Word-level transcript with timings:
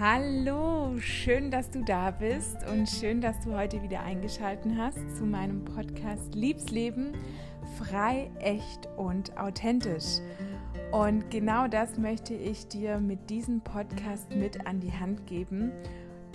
Hallo, 0.00 0.96
schön, 1.00 1.50
dass 1.50 1.72
du 1.72 1.82
da 1.82 2.12
bist 2.12 2.56
und 2.70 2.88
schön, 2.88 3.20
dass 3.20 3.40
du 3.40 3.56
heute 3.56 3.82
wieder 3.82 4.00
eingeschaltet 4.00 4.70
hast 4.78 5.16
zu 5.16 5.24
meinem 5.24 5.64
Podcast 5.64 6.36
Liebsleben 6.36 7.14
frei, 7.78 8.30
echt 8.38 8.88
und 8.96 9.36
authentisch. 9.36 10.20
Und 10.92 11.32
genau 11.32 11.66
das 11.66 11.98
möchte 11.98 12.32
ich 12.34 12.68
dir 12.68 13.00
mit 13.00 13.28
diesem 13.28 13.60
Podcast 13.60 14.30
mit 14.36 14.68
an 14.68 14.78
die 14.78 14.92
Hand 14.92 15.26
geben, 15.26 15.72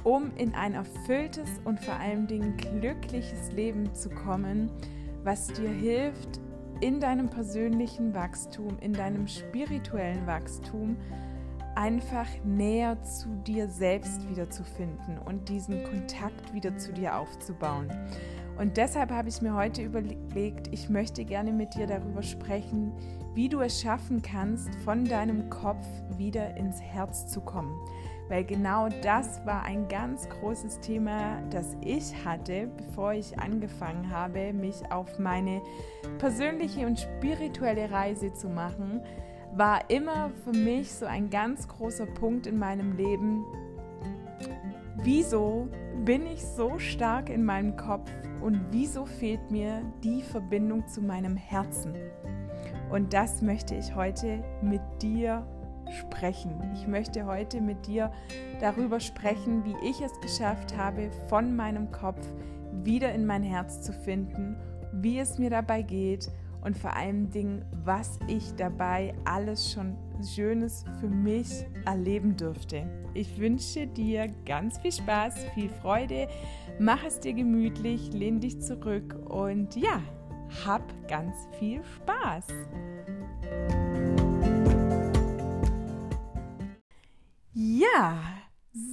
um 0.03 0.35
in 0.35 0.53
ein 0.55 0.73
erfülltes 0.73 1.61
und 1.63 1.79
vor 1.79 1.95
allen 1.95 2.27
Dingen 2.27 2.57
glückliches 2.57 3.53
Leben 3.53 3.95
zu 3.95 4.09
kommen, 4.09 4.69
was 5.23 5.47
dir 5.47 5.69
hilft, 5.69 6.41
in 6.81 6.99
deinem 6.99 7.29
persönlichen 7.29 8.13
Wachstum, 8.13 8.77
in 8.81 8.91
deinem 8.91 9.25
spirituellen 9.25 10.27
Wachstum, 10.27 10.97
einfach 11.75 12.27
näher 12.43 13.01
zu 13.03 13.29
dir 13.47 13.67
selbst 13.67 14.29
wiederzufinden 14.29 15.17
und 15.17 15.49
diesen 15.49 15.83
Kontakt 15.83 16.53
wieder 16.53 16.77
zu 16.77 16.93
dir 16.93 17.17
aufzubauen. 17.17 17.89
Und 18.57 18.77
deshalb 18.77 19.11
habe 19.11 19.29
ich 19.29 19.41
mir 19.41 19.55
heute 19.55 19.81
überlegt, 19.81 20.67
ich 20.71 20.89
möchte 20.89 21.25
gerne 21.25 21.51
mit 21.51 21.73
dir 21.73 21.87
darüber 21.87 22.21
sprechen, 22.21 22.93
wie 23.33 23.49
du 23.49 23.61
es 23.61 23.81
schaffen 23.81 24.21
kannst, 24.21 24.75
von 24.85 25.05
deinem 25.05 25.49
Kopf 25.49 25.87
wieder 26.17 26.55
ins 26.55 26.79
Herz 26.79 27.27
zu 27.27 27.41
kommen. 27.41 27.73
Weil 28.29 28.45
genau 28.45 28.89
das 29.01 29.45
war 29.45 29.63
ein 29.63 29.87
ganz 29.87 30.29
großes 30.29 30.79
Thema, 30.79 31.41
das 31.49 31.75
ich 31.81 32.13
hatte, 32.23 32.67
bevor 32.77 33.13
ich 33.13 33.37
angefangen 33.39 34.09
habe, 34.09 34.53
mich 34.53 34.91
auf 34.91 35.19
meine 35.19 35.61
persönliche 36.19 36.85
und 36.85 36.99
spirituelle 36.99 37.91
Reise 37.91 38.33
zu 38.33 38.49
machen 38.49 39.01
war 39.55 39.89
immer 39.89 40.31
für 40.43 40.51
mich 40.51 40.91
so 40.91 41.05
ein 41.05 41.29
ganz 41.29 41.67
großer 41.67 42.07
Punkt 42.07 42.47
in 42.47 42.57
meinem 42.57 42.97
Leben. 42.97 43.45
Wieso 45.03 45.67
bin 46.03 46.25
ich 46.25 46.43
so 46.43 46.79
stark 46.79 47.29
in 47.29 47.45
meinem 47.45 47.75
Kopf 47.75 48.09
und 48.41 48.59
wieso 48.71 49.05
fehlt 49.05 49.51
mir 49.51 49.81
die 50.03 50.21
Verbindung 50.23 50.87
zu 50.87 51.01
meinem 51.01 51.37
Herzen? 51.37 51.93
Und 52.89 53.13
das 53.13 53.41
möchte 53.41 53.75
ich 53.75 53.95
heute 53.95 54.43
mit 54.61 54.81
dir 55.01 55.45
sprechen. 55.99 56.71
Ich 56.73 56.87
möchte 56.87 57.25
heute 57.25 57.61
mit 57.61 57.85
dir 57.85 58.11
darüber 58.59 58.99
sprechen, 58.99 59.63
wie 59.65 59.75
ich 59.87 60.01
es 60.01 60.19
geschafft 60.21 60.75
habe, 60.77 61.11
von 61.27 61.55
meinem 61.55 61.91
Kopf 61.91 62.25
wieder 62.83 63.13
in 63.13 63.25
mein 63.25 63.43
Herz 63.43 63.81
zu 63.81 63.93
finden, 63.93 64.57
wie 64.93 65.19
es 65.19 65.37
mir 65.37 65.49
dabei 65.51 65.83
geht 65.83 66.31
und 66.63 66.77
vor 66.77 66.95
allen 66.95 67.29
Dingen, 67.29 67.65
was 67.83 68.19
ich 68.27 68.55
dabei 68.55 69.13
alles 69.25 69.71
schon 69.71 69.97
Schönes 70.23 70.85
für 70.99 71.09
mich 71.09 71.65
erleben 71.85 72.37
durfte. 72.37 72.87
Ich 73.13 73.37
wünsche 73.37 73.87
dir 73.87 74.27
ganz 74.45 74.77
viel 74.79 74.91
Spaß, 74.91 75.45
viel 75.53 75.69
Freude, 75.69 76.27
mach 76.79 77.03
es 77.03 77.19
dir 77.19 77.33
gemütlich, 77.33 78.13
lehn 78.13 78.39
dich 78.39 78.61
zurück 78.61 79.15
und 79.29 79.75
ja, 79.75 80.01
hab 80.65 80.81
ganz 81.07 81.35
viel 81.59 81.81
Spaß. 81.83 82.47
Ja, 87.53 88.19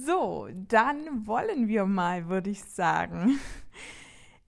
so, 0.05 0.47
dann 0.67 1.25
wollen 1.25 1.67
wir 1.67 1.85
mal, 1.85 2.27
würde 2.27 2.49
ich 2.49 2.63
sagen. 2.63 3.39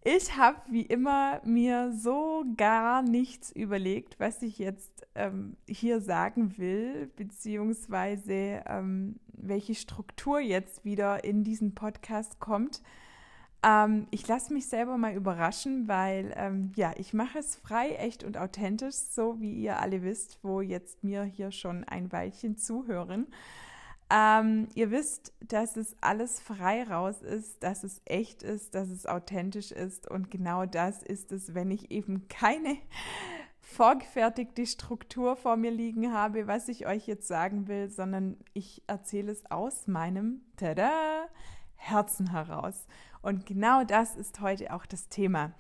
Ich 0.06 0.36
habe 0.36 0.58
wie 0.70 0.82
immer 0.82 1.40
mir 1.46 1.94
so 1.94 2.44
gar 2.58 3.02
nichts 3.02 3.54
überlegt, 3.54 4.20
was 4.20 4.42
ich 4.42 4.58
jetzt 4.58 5.08
ähm, 5.16 5.56
hier 5.66 6.02
sagen 6.02 6.58
will, 6.58 7.10
beziehungsweise 7.16 8.64
ähm, 8.68 9.22
welche 9.28 9.76
Struktur 9.76 10.42
jetzt 10.42 10.84
wieder 10.84 11.24
in 11.24 11.46
diesen 11.46 11.74
Podcast 11.74 12.42
kommt. 12.42 12.82
Ähm, 13.64 14.08
ich 14.12 14.28
lasse 14.28 14.54
mich 14.54 14.68
selber 14.68 14.98
mal 14.98 15.14
überraschen, 15.14 15.88
weil 15.88 16.34
ähm, 16.36 16.74
ja, 16.76 16.92
ich 16.98 17.14
mache 17.14 17.40
es 17.40 17.56
frei, 17.56 17.92
echt 17.92 18.26
und 18.26 18.38
authentisch, 18.38 18.96
so 18.96 19.40
wie 19.40 19.54
ihr 19.54 19.80
alle 19.80 20.04
wisst, 20.04 20.40
wo 20.42 20.60
jetzt 20.60 21.06
mir 21.06 21.24
hier 21.24 21.52
schon 21.52 21.86
ein 21.86 22.12
Weilchen 22.12 22.58
zuhören. 22.58 23.28
Ähm, 24.16 24.68
ihr 24.76 24.92
wisst, 24.92 25.34
dass 25.40 25.76
es 25.76 25.96
alles 26.00 26.40
frei 26.40 26.84
raus 26.84 27.24
ist, 27.24 27.64
dass 27.64 27.84
es 27.84 28.00
echt 28.06 28.44
ist, 28.44 28.76
dass 28.76 28.90
es 28.90 29.08
authentisch 29.08 29.72
ist. 29.72 30.08
Und 30.08 30.30
genau 30.30 30.68
das 30.68 31.02
ist 31.02 31.32
es, 31.32 31.56
wenn 31.56 31.72
ich 31.72 31.90
eben 31.90 32.28
keine 32.28 32.78
vorgefertigte 33.62 34.68
Struktur 34.68 35.36
vor 35.36 35.58
mir 35.58 35.72
liegen 35.72 36.14
habe, 36.14 36.46
was 36.46 36.68
ich 36.68 36.86
euch 36.86 37.08
jetzt 37.08 37.28
sagen 37.28 37.68
will, 37.68 37.90
sondern 37.90 38.38
ich 38.54 38.84
erzähle 38.86 39.32
es 39.32 39.50
aus 39.50 39.88
meinem 39.88 40.42
tada, 40.58 41.28
Herzen 41.76 42.30
heraus. 42.30 42.86
Und 43.24 43.48
genau 43.48 43.84
das 43.84 44.16
ist 44.16 44.42
heute 44.42 44.74
auch 44.76 44.86
das 44.86 45.10
Thema. 45.10 45.54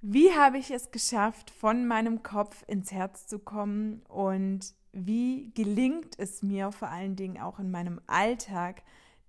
Wie 0.00 0.32
habe 0.32 0.58
ich 0.58 0.72
es 0.72 0.90
geschafft, 0.90 1.50
von 1.52 1.86
meinem 1.86 2.24
Kopf 2.24 2.64
ins 2.66 2.90
Herz 2.90 3.28
zu 3.28 3.38
kommen 3.38 4.02
und 4.08 4.74
wie 4.94 5.50
gelingt 5.54 6.18
es 6.18 6.42
mir 6.42 6.72
vor 6.72 6.88
allen 6.88 7.16
Dingen 7.16 7.40
auch 7.40 7.58
in 7.58 7.70
meinem 7.70 8.00
Alltag, 8.06 8.82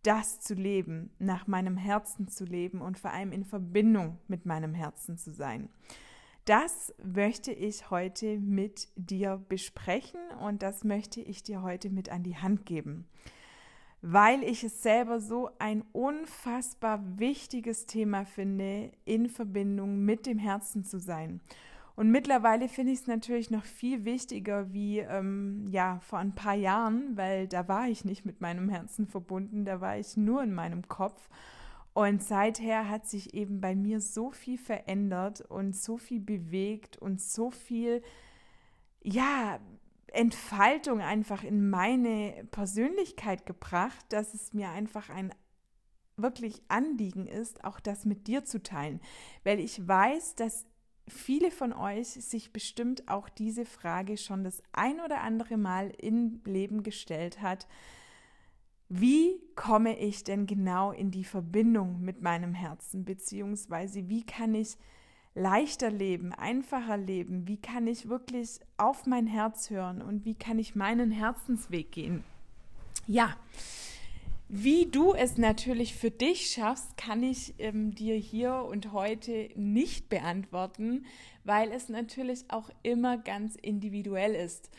das 0.03 0.40
zu 0.40 0.53
leben, 0.53 1.09
nach 1.18 1.48
meinem 1.48 1.78
Herzen 1.78 2.28
zu 2.28 2.46
leben 2.46 2.81
und 2.81 3.00
vor 3.00 3.12
allem 3.12 3.31
in 3.31 3.44
Verbindung 3.44 4.20
mit 4.28 4.46
meinem 4.46 4.74
Herzen 4.75 5.18
zu 5.18 5.34
sein. 5.34 5.70
Das 6.46 6.94
möchte 7.04 7.52
ich 7.52 7.90
heute 7.90 8.40
mit 8.40 8.88
dir 8.96 9.44
besprechen 9.50 10.20
und 10.42 10.62
das 10.62 10.84
möchte 10.84 11.20
ich 11.20 11.42
dir 11.42 11.64
heute 11.64 11.90
mit 11.90 12.09
an 12.09 12.22
die 12.22 12.38
Hand 12.38 12.68
geben, 12.68 13.08
weil 14.04 14.44
ich 14.44 14.64
es 14.64 14.84
selber 14.84 15.20
so 15.20 15.50
ein 15.58 15.84
unfassbar 15.92 17.02
wichtiges 17.18 17.88
Thema 17.88 18.25
finde, 18.25 18.92
in 19.06 19.28
Verbindung 19.28 20.06
mit 20.06 20.28
dem 20.28 20.38
Herzen 20.38 20.84
zu 20.84 21.00
sein. 21.00 21.42
Und 21.95 22.11
mittlerweile 22.11 22.67
finde 22.67 22.91
ich 22.91 23.00
es 23.00 23.07
natürlich 23.07 23.51
noch 23.51 23.63
viel 23.63 24.03
wichtiger 24.03 24.73
wie 24.73 25.00
ähm, 25.00 25.66
ja 25.69 26.00
vor 26.00 26.19
ein 26.19 26.35
paar 26.35 26.56
Jahren, 26.56 27.16
weil 27.16 27.47
da 27.47 27.67
war 27.67 27.88
ich 27.88 28.03
nicht 28.03 28.25
mit 28.25 28.41
meinem 28.41 28.67
Herzen 28.69 29.07
verbunden, 29.07 29.63
da 29.63 29.79
war 29.79 29.97
ich 29.97 30.17
nur 30.17 30.44
in 30.44 30.53
meinem 30.53 30.88
Kopf. 30.88 31.29
Und 31.94 32.22
seither 32.22 32.89
hat 32.89 33.07
sich 33.07 33.33
eben 33.33 33.61
bei 33.61 33.73
mir 33.73 34.01
so 34.01 34.31
viel 34.31 34.57
verändert 34.57 35.39
und 35.39 35.73
so 35.73 35.97
viel 35.97 36.19
bewegt 36.19 36.97
und 36.97 37.22
so 37.22 37.51
viel, 37.51 38.01
ja, 39.01 39.59
Entfaltung 40.07 41.00
einfach 41.00 41.44
in 41.44 41.69
meine 41.69 42.45
Persönlichkeit 42.51 43.45
gebracht, 43.45 44.06
dass 44.09 44.33
es 44.33 44.53
mir 44.53 44.69
einfach 44.69 45.09
ein 45.09 45.33
wirklich 46.17 46.62
Anliegen 46.67 47.27
ist, 47.27 47.63
auch 47.63 47.79
das 47.79 48.06
mit 48.06 48.27
dir 48.27 48.44
zu 48.44 48.62
teilen. 48.62 49.01
Weil 49.44 49.59
ich 49.59 49.85
weiß, 49.85 50.35
dass 50.35 50.66
viele 51.08 51.52
von 51.52 51.74
euch 51.74 52.08
sich 52.08 52.52
bestimmt 52.52 53.08
auch 53.08 53.30
diese 53.30 53.66
Frage 53.66 54.18
schon 54.18 54.44
das 54.44 54.62
ein 54.72 55.00
oder 55.00 55.22
andere 55.22 55.58
Mal 55.58 55.92
im 55.98 56.42
Leben 56.46 56.84
gestellt 56.84 57.42
hat. 57.42 57.68
Wie 58.90 59.42
komme 59.56 59.98
ich 60.00 60.24
denn 60.24 60.46
genau 60.46 60.92
in 60.92 61.12
die 61.12 61.24
Verbindung 61.24 62.02
mit 62.02 62.22
meinem 62.22 62.54
Herzen? 62.54 63.04
Beziehungsweise 63.04 64.10
wie 64.10 64.24
kann 64.24 64.54
ich 64.54 64.78
leichter 65.34 65.90
leben, 65.90 66.34
einfacher 66.34 66.98
leben? 66.98 67.48
Wie 67.48 67.58
kann 67.58 67.88
ich 67.88 68.10
wirklich 68.10 68.60
auf 68.78 69.06
mein 69.06 69.28
Herz 69.28 69.70
hören 69.70 70.02
und 70.02 70.24
wie 70.26 70.36
kann 70.36 70.60
ich 70.60 70.76
meinen 70.76 71.12
Herzensweg 71.12 71.92
gehen? 71.92 72.24
Ja, 73.08 73.36
wie 74.47 74.85
du 74.85 75.13
es 75.13 75.38
natürlich 75.38 75.95
für 75.95 76.11
dich 76.11 76.51
schaffst, 76.51 76.97
kann 76.97 77.23
ich 77.23 77.56
ähm, 77.57 77.95
dir 77.95 78.16
hier 78.16 78.66
und 78.69 78.91
heute 78.91 79.50
nicht 79.56 80.09
beantworten, 80.09 81.06
weil 81.44 81.72
es 81.72 81.89
natürlich 81.89 82.45
auch 82.50 82.69
immer 82.83 83.17
ganz 83.17 83.56
individuell 83.56 84.35
ist. 84.35 84.69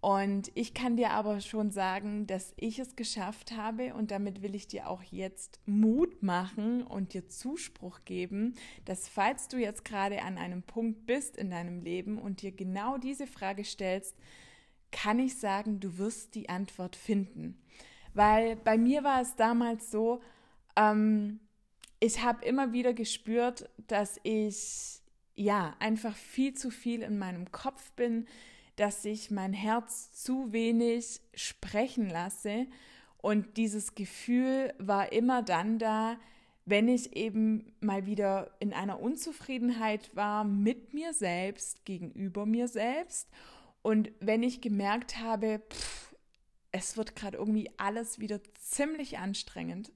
Und 0.00 0.50
ich 0.54 0.72
kann 0.72 0.96
dir 0.96 1.10
aber 1.10 1.42
schon 1.42 1.70
sagen, 1.70 2.26
dass 2.26 2.54
ich 2.56 2.78
es 2.78 2.96
geschafft 2.96 3.52
habe 3.52 3.92
und 3.92 4.10
damit 4.10 4.40
will 4.40 4.54
ich 4.54 4.66
dir 4.66 4.88
auch 4.88 5.02
jetzt 5.02 5.60
Mut 5.66 6.22
machen 6.22 6.82
und 6.82 7.12
dir 7.12 7.28
Zuspruch 7.28 8.00
geben, 8.06 8.54
dass 8.86 9.08
falls 9.08 9.48
du 9.48 9.58
jetzt 9.58 9.84
gerade 9.84 10.22
an 10.22 10.38
einem 10.38 10.62
Punkt 10.62 11.04
bist 11.04 11.36
in 11.36 11.50
deinem 11.50 11.82
Leben 11.82 12.18
und 12.18 12.40
dir 12.40 12.52
genau 12.52 12.96
diese 12.96 13.26
Frage 13.26 13.62
stellst, 13.62 14.16
kann 14.90 15.18
ich 15.18 15.36
sagen, 15.38 15.80
du 15.80 15.98
wirst 15.98 16.34
die 16.34 16.48
Antwort 16.48 16.96
finden. 16.96 17.60
Weil 18.14 18.56
bei 18.56 18.76
mir 18.78 19.04
war 19.04 19.20
es 19.20 19.36
damals 19.36 19.90
so, 19.90 20.20
ähm, 20.76 21.40
ich 22.00 22.22
habe 22.22 22.44
immer 22.44 22.72
wieder 22.72 22.94
gespürt, 22.94 23.68
dass 23.86 24.18
ich 24.22 25.02
ja 25.36 25.74
einfach 25.78 26.14
viel 26.16 26.54
zu 26.54 26.70
viel 26.70 27.02
in 27.02 27.18
meinem 27.18 27.50
Kopf 27.52 27.92
bin, 27.92 28.26
dass 28.76 29.04
ich 29.04 29.30
mein 29.30 29.52
Herz 29.52 30.12
zu 30.12 30.52
wenig 30.52 31.20
sprechen 31.34 32.08
lasse. 32.08 32.66
Und 33.18 33.58
dieses 33.58 33.94
Gefühl 33.94 34.72
war 34.78 35.12
immer 35.12 35.42
dann 35.42 35.78
da, 35.78 36.16
wenn 36.64 36.88
ich 36.88 37.16
eben 37.16 37.72
mal 37.80 38.06
wieder 38.06 38.50
in 38.60 38.72
einer 38.72 39.00
Unzufriedenheit 39.00 40.14
war 40.14 40.44
mit 40.44 40.94
mir 40.94 41.12
selbst, 41.12 41.84
gegenüber 41.84 42.46
mir 42.46 42.68
selbst. 42.68 43.28
Und 43.82 44.12
wenn 44.20 44.42
ich 44.42 44.60
gemerkt 44.60 45.18
habe, 45.18 45.60
pff, 45.70 46.09
es 46.72 46.96
wird 46.96 47.16
gerade 47.16 47.38
irgendwie 47.38 47.70
alles 47.76 48.18
wieder 48.18 48.40
ziemlich 48.54 49.18
anstrengend 49.18 49.92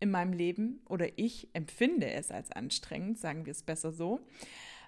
in 0.00 0.10
meinem 0.10 0.32
Leben 0.32 0.80
oder 0.88 1.18
ich 1.18 1.48
empfinde 1.54 2.10
es 2.10 2.30
als 2.30 2.52
anstrengend, 2.52 3.18
sagen 3.18 3.46
wir 3.46 3.52
es 3.52 3.62
besser 3.62 3.92
so, 3.92 4.20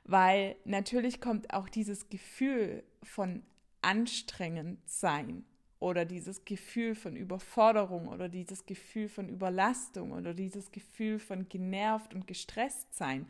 weil 0.05 0.57
natürlich 0.65 1.21
kommt 1.21 1.53
auch 1.55 1.69
dieses 1.69 2.09
Gefühl 2.09 2.85
von 3.03 3.43
anstrengend 3.83 4.81
sein 4.89 5.45
oder 5.81 6.05
dieses 6.05 6.45
Gefühl 6.45 6.95
von 6.95 7.17
Überforderung 7.17 8.09
oder 8.09 8.29
dieses 8.29 8.67
Gefühl 8.67 9.09
von 9.09 9.29
Überlastung 9.29 10.13
oder 10.13 10.35
dieses 10.35 10.73
Gefühl 10.73 11.19
von 11.19 11.49
genervt 11.49 12.15
und 12.15 12.27
gestresst 12.27 12.95
sein. 12.95 13.27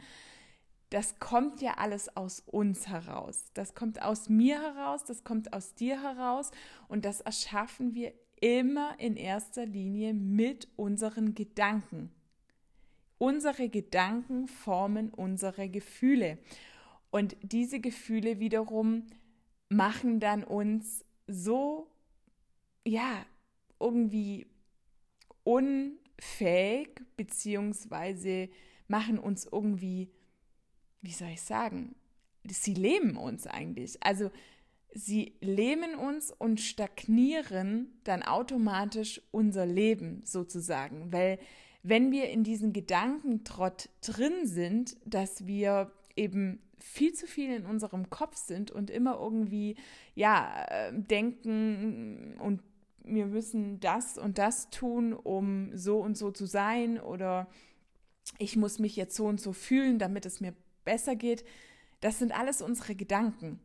Das 0.91 1.19
kommt 1.19 1.61
ja 1.61 1.75
alles 1.75 2.17
aus 2.17 2.41
uns 2.41 2.89
heraus. 2.89 3.51
Das 3.55 3.75
kommt 3.75 4.03
aus 4.03 4.29
mir 4.29 4.61
heraus, 4.61 5.05
das 5.05 5.25
kommt 5.25 5.53
aus 5.53 5.75
dir 5.75 6.03
heraus 6.03 6.51
und 6.89 7.05
das 7.05 7.21
erschaffen 7.21 7.95
wir 7.95 8.13
immer 8.41 8.99
in 8.99 9.17
erster 9.17 9.67
Linie 9.67 10.15
mit 10.15 10.69
unseren 10.77 11.35
Gedanken. 11.35 12.11
Unsere 13.19 13.69
Gedanken 13.69 14.47
formen 14.47 15.11
unsere 15.11 15.69
Gefühle 15.69 16.39
und 17.11 17.37
diese 17.43 17.81
Gefühle 17.81 18.39
wiederum 18.39 19.07
machen 19.69 20.21
dann 20.21 20.45
uns 20.45 21.05
so 21.27 21.91
ja, 22.89 23.25
irgendwie 23.81 24.47
unfähig, 25.45 27.01
beziehungsweise 27.17 28.49
machen 28.89 29.19
uns 29.19 29.47
irgendwie, 29.51 30.11
wie 31.03 31.13
soll 31.13 31.29
ich 31.29 31.43
sagen, 31.43 31.95
sie 32.47 32.75
lähmen 32.75 33.17
uns 33.17 33.47
eigentlich. 33.47 34.03
Also 34.03 34.31
sie 34.95 35.35
lähmen 35.41 35.95
uns 35.95 36.33
und 36.33 36.61
stagnieren 36.61 38.01
dann 38.05 38.23
automatisch 38.23 39.21
unser 39.31 39.67
Leben 39.67 40.23
sozusagen, 40.25 41.13
weil 41.13 41.39
wenn 41.83 42.11
wir 42.11 42.29
in 42.31 42.43
diesen 42.43 42.73
Gedankentrott 42.73 43.89
drin 44.01 44.47
sind, 44.47 44.97
dass 45.05 45.47
wir 45.47 45.93
eben 46.17 46.61
viel 46.79 47.13
zu 47.13 47.27
viel 47.27 47.55
in 47.55 47.67
unserem 47.67 48.11
Kopf 48.11 48.37
sind 48.37 48.71
und 48.71 48.91
immer 48.91 49.19
irgendwie 49.19 49.77
ja 50.15 50.65
äh, 50.69 50.93
denken 50.93 52.37
und 52.41 52.63
wir 53.05 53.27
müssen 53.27 53.81
das 53.81 54.19
und 54.19 54.39
das 54.39 54.71
tun, 54.71 55.13
um 55.13 55.77
so 55.77 56.01
und 56.01 56.17
so 56.17 56.31
zu 56.31 56.47
sein 56.47 57.01
oder 57.01 57.49
ich 58.39 58.57
muss 58.57 58.79
mich 58.79 58.97
jetzt 58.97 59.17
so 59.17 59.27
und 59.27 59.41
so 59.41 59.53
fühlen, 59.53 59.99
damit 59.99 60.27
es 60.27 60.41
mir 60.41 60.55
besser 60.85 61.17
geht. 61.17 61.45
Das 62.01 62.19
sind 62.19 62.33
alles 62.33 62.63
unsere 62.63 62.95
Gedanken. 62.95 63.61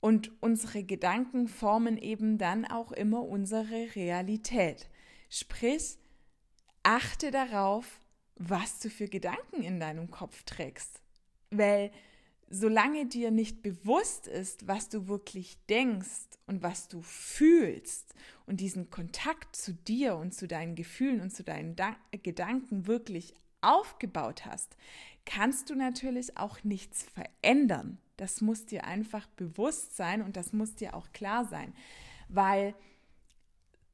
Und 0.00 0.30
unsere 0.40 0.82
Gedanken 0.82 1.46
formen 1.46 1.98
eben 1.98 2.38
dann 2.38 2.64
auch 2.64 2.92
immer 2.92 3.22
unsere 3.22 3.94
Realität. 3.94 4.88
Sprich, 5.28 5.98
achte 6.82 7.30
darauf, 7.30 8.00
was 8.36 8.80
du 8.80 8.88
für 8.88 9.08
Gedanken 9.08 9.62
in 9.62 9.78
deinem 9.78 10.10
Kopf 10.10 10.42
trägst. 10.44 11.02
Weil 11.50 11.90
solange 12.48 13.06
dir 13.06 13.30
nicht 13.30 13.62
bewusst 13.62 14.26
ist, 14.26 14.66
was 14.66 14.88
du 14.88 15.06
wirklich 15.06 15.58
denkst 15.66 16.38
und 16.46 16.62
was 16.62 16.88
du 16.88 17.02
fühlst 17.02 18.14
und 18.46 18.60
diesen 18.60 18.90
Kontakt 18.90 19.54
zu 19.54 19.72
dir 19.72 20.16
und 20.16 20.34
zu 20.34 20.48
deinen 20.48 20.74
Gefühlen 20.74 21.20
und 21.20 21.30
zu 21.30 21.44
deinen 21.44 21.76
da 21.76 21.96
Gedanken 22.22 22.86
wirklich 22.86 23.34
aufgebaut 23.60 24.46
hast, 24.46 24.76
kannst 25.24 25.70
du 25.70 25.74
natürlich 25.74 26.36
auch 26.36 26.62
nichts 26.64 27.04
verändern. 27.04 27.98
Das 28.16 28.40
muss 28.40 28.66
dir 28.66 28.84
einfach 28.84 29.26
bewusst 29.28 29.96
sein 29.96 30.22
und 30.22 30.36
das 30.36 30.52
muss 30.52 30.74
dir 30.74 30.94
auch 30.94 31.12
klar 31.12 31.46
sein, 31.46 31.72
weil 32.28 32.74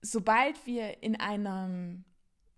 sobald 0.02 0.67
wir 0.67 1.02
in 1.02 1.19
einem 1.20 2.05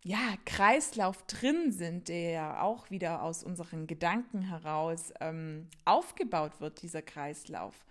ja, 0.02 0.34
Kreislauf 0.46 1.26
drin 1.26 1.72
sind, 1.72 2.08
der 2.08 2.30
ja 2.30 2.62
auch 2.62 2.90
wieder 2.90 3.22
aus 3.22 3.42
unseren 3.42 3.86
Gedanken 3.86 4.42
heraus 4.42 5.12
ähm, 5.20 5.68
aufgebaut 5.84 6.60
wird, 6.60 6.82
dieser 6.82 7.02
Kreislauf, 7.02 7.84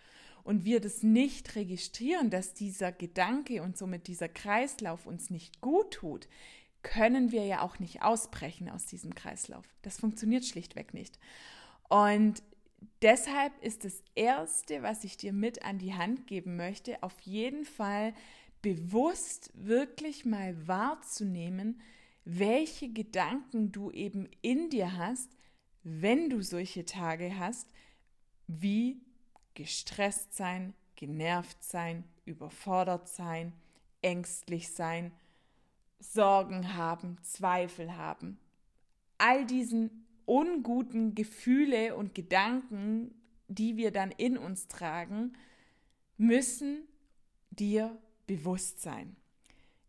und 0.48 0.64
wir 0.64 0.80
das 0.80 1.04
nicht 1.04 1.58
registrieren, 1.58 2.30
dass 2.30 2.54
dieser 2.54 2.94
Gedanke 2.94 3.62
und 3.62 3.78
somit 3.78 4.08
dieser 4.08 4.30
Kreislauf 4.30 5.06
uns 5.06 5.30
nicht 5.30 5.60
gut 5.60 5.92
tut, 5.92 6.30
können 6.88 7.34
wir 7.34 7.46
ja 7.46 7.62
auch 7.62 7.80
nicht 7.80 8.02
ausbrechen 8.02 8.70
aus 8.70 8.86
diesem 8.86 9.14
Kreislauf. 9.14 9.66
Das 9.82 10.00
funktioniert 10.00 10.46
schlichtweg 10.46 10.94
nicht. 10.94 11.20
Und 11.90 12.42
deshalb 13.02 13.52
ist 13.62 13.84
das 13.84 14.02
Erste, 14.16 14.84
was 14.84 15.04
ich 15.04 15.18
dir 15.18 15.34
mit 15.34 15.64
an 15.64 15.80
die 15.80 15.94
Hand 15.94 16.28
geben 16.28 16.56
möchte, 16.56 17.04
auf 17.04 17.20
jeden 17.22 17.66
Fall 17.66 18.14
bewusst 18.62 19.52
wirklich 19.54 20.26
mal 20.26 20.68
wahrzunehmen, 20.68 21.82
welche 22.24 22.90
Gedanken 22.90 23.72
du 23.72 23.92
eben 23.92 24.30
in 24.42 24.70
dir 24.70 24.98
hast, 24.98 25.30
wenn 25.84 26.30
du 26.30 26.42
solche 26.42 26.86
Tage 26.86 27.38
hast, 27.38 27.68
wie 28.48 29.02
gestresst 29.56 30.36
sein, 30.36 30.74
genervt 30.96 31.64
sein, 31.64 32.06
überfordert 32.26 33.10
sein, 33.10 33.54
ängstlich 34.02 34.70
sein, 34.70 35.12
Sorgen 36.00 36.76
haben, 36.76 37.18
Zweifel 37.24 37.96
haben. 37.96 38.40
All 39.18 39.46
diesen 39.46 40.06
unguten 40.26 41.16
Gefühle 41.16 41.96
und 41.96 42.14
Gedanken, 42.14 43.16
die 43.48 43.78
wir 43.78 43.92
dann 43.92 44.12
in 44.12 44.38
uns 44.38 44.68
tragen, 44.68 45.34
müssen 46.18 46.88
dir 47.52 47.98
bewusst 48.28 48.82
sein. 48.82 49.16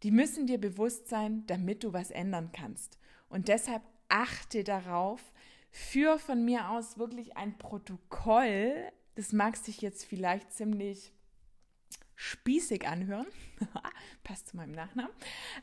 Die 0.02 0.10
müssen 0.10 0.46
dir 0.46 0.58
bewusst 0.58 1.08
sein, 1.08 1.44
damit 1.46 1.82
du 1.82 1.92
was 1.92 2.10
ändern 2.10 2.50
kannst. 2.52 2.98
Und 3.28 3.48
deshalb 3.48 3.82
achte 4.08 4.64
darauf, 4.64 5.32
für 5.70 6.18
von 6.18 6.44
mir 6.44 6.70
aus 6.70 6.98
wirklich 6.98 7.36
ein 7.36 7.58
Protokoll. 7.58 8.90
Das 9.16 9.32
mag 9.32 9.56
sich 9.56 9.80
jetzt 9.80 10.04
vielleicht 10.04 10.52
ziemlich 10.52 11.12
spießig 12.18 12.86
anhören. 12.88 13.26
Passt 14.24 14.48
zu 14.48 14.56
meinem 14.56 14.72
Nachnamen. 14.72 15.12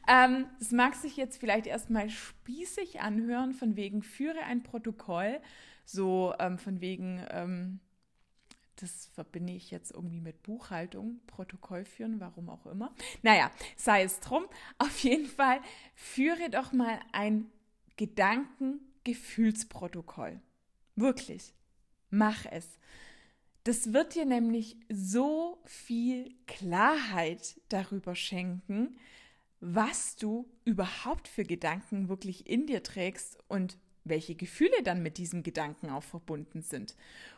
Ähm, 0.07 0.48
das 0.57 0.72
mag 0.72 0.96
sich 0.96 1.18
jetzt 1.18 1.38
vielleicht 1.38 1.68
erstmal 1.68 2.10
spießig 2.10 3.02
anhören, 3.02 3.52
von 3.52 3.75
wegen 3.75 4.02
führe 4.02 4.40
ein 4.40 4.63
Protokoll. 4.63 5.42
So 5.84 6.34
ähm, 6.40 6.57
von 6.57 6.80
wegen, 6.80 7.22
ähm, 7.30 7.81
das 8.78 9.07
verbinde 9.07 9.52
ich 9.52 9.69
jetzt 9.69 9.92
irgendwie 9.92 10.22
mit 10.22 10.44
Buchhaltung, 10.44 11.19
Protokoll 11.28 11.84
führen, 11.84 12.22
warum 12.22 12.50
auch 12.50 12.66
immer. 12.68 12.96
Naja, 13.22 13.51
sei 13.75 14.03
es 14.03 14.22
drum. 14.22 14.46
Auf 14.77 15.00
jeden 15.00 15.27
Fall 15.27 15.60
führe 15.94 16.50
doch 16.50 16.72
mal 16.72 17.01
ein 17.12 17.51
Gedanken-Gefühlsprotokoll. 17.98 20.39
Wirklich. 20.96 21.53
Mach 22.10 22.46
es. 22.46 22.80
Das 23.65 23.93
wird 23.93 24.13
dir 24.13 24.25
nämlich 24.25 24.77
so 24.89 25.57
viel 25.65 26.36
Klarheit 26.45 27.60
darüber 27.67 28.13
schenken, 28.13 28.95
was 29.60 30.15
du 30.15 30.48
überhaupt 30.65 31.27
für 31.27 31.43
Gedanken 31.43 32.07
wirklich 32.07 32.48
in 32.48 32.67
dir 32.67 32.84
trägst 32.84 33.39
und 33.48 33.79
welche 34.03 34.36
Gefühle 34.36 34.84
dann 34.84 35.01
mit 35.01 35.17
diesem 35.17 35.41
Gedanken 35.41 35.89
auch 35.89 36.03
verbunden 36.03 36.62
sind. 36.62 36.95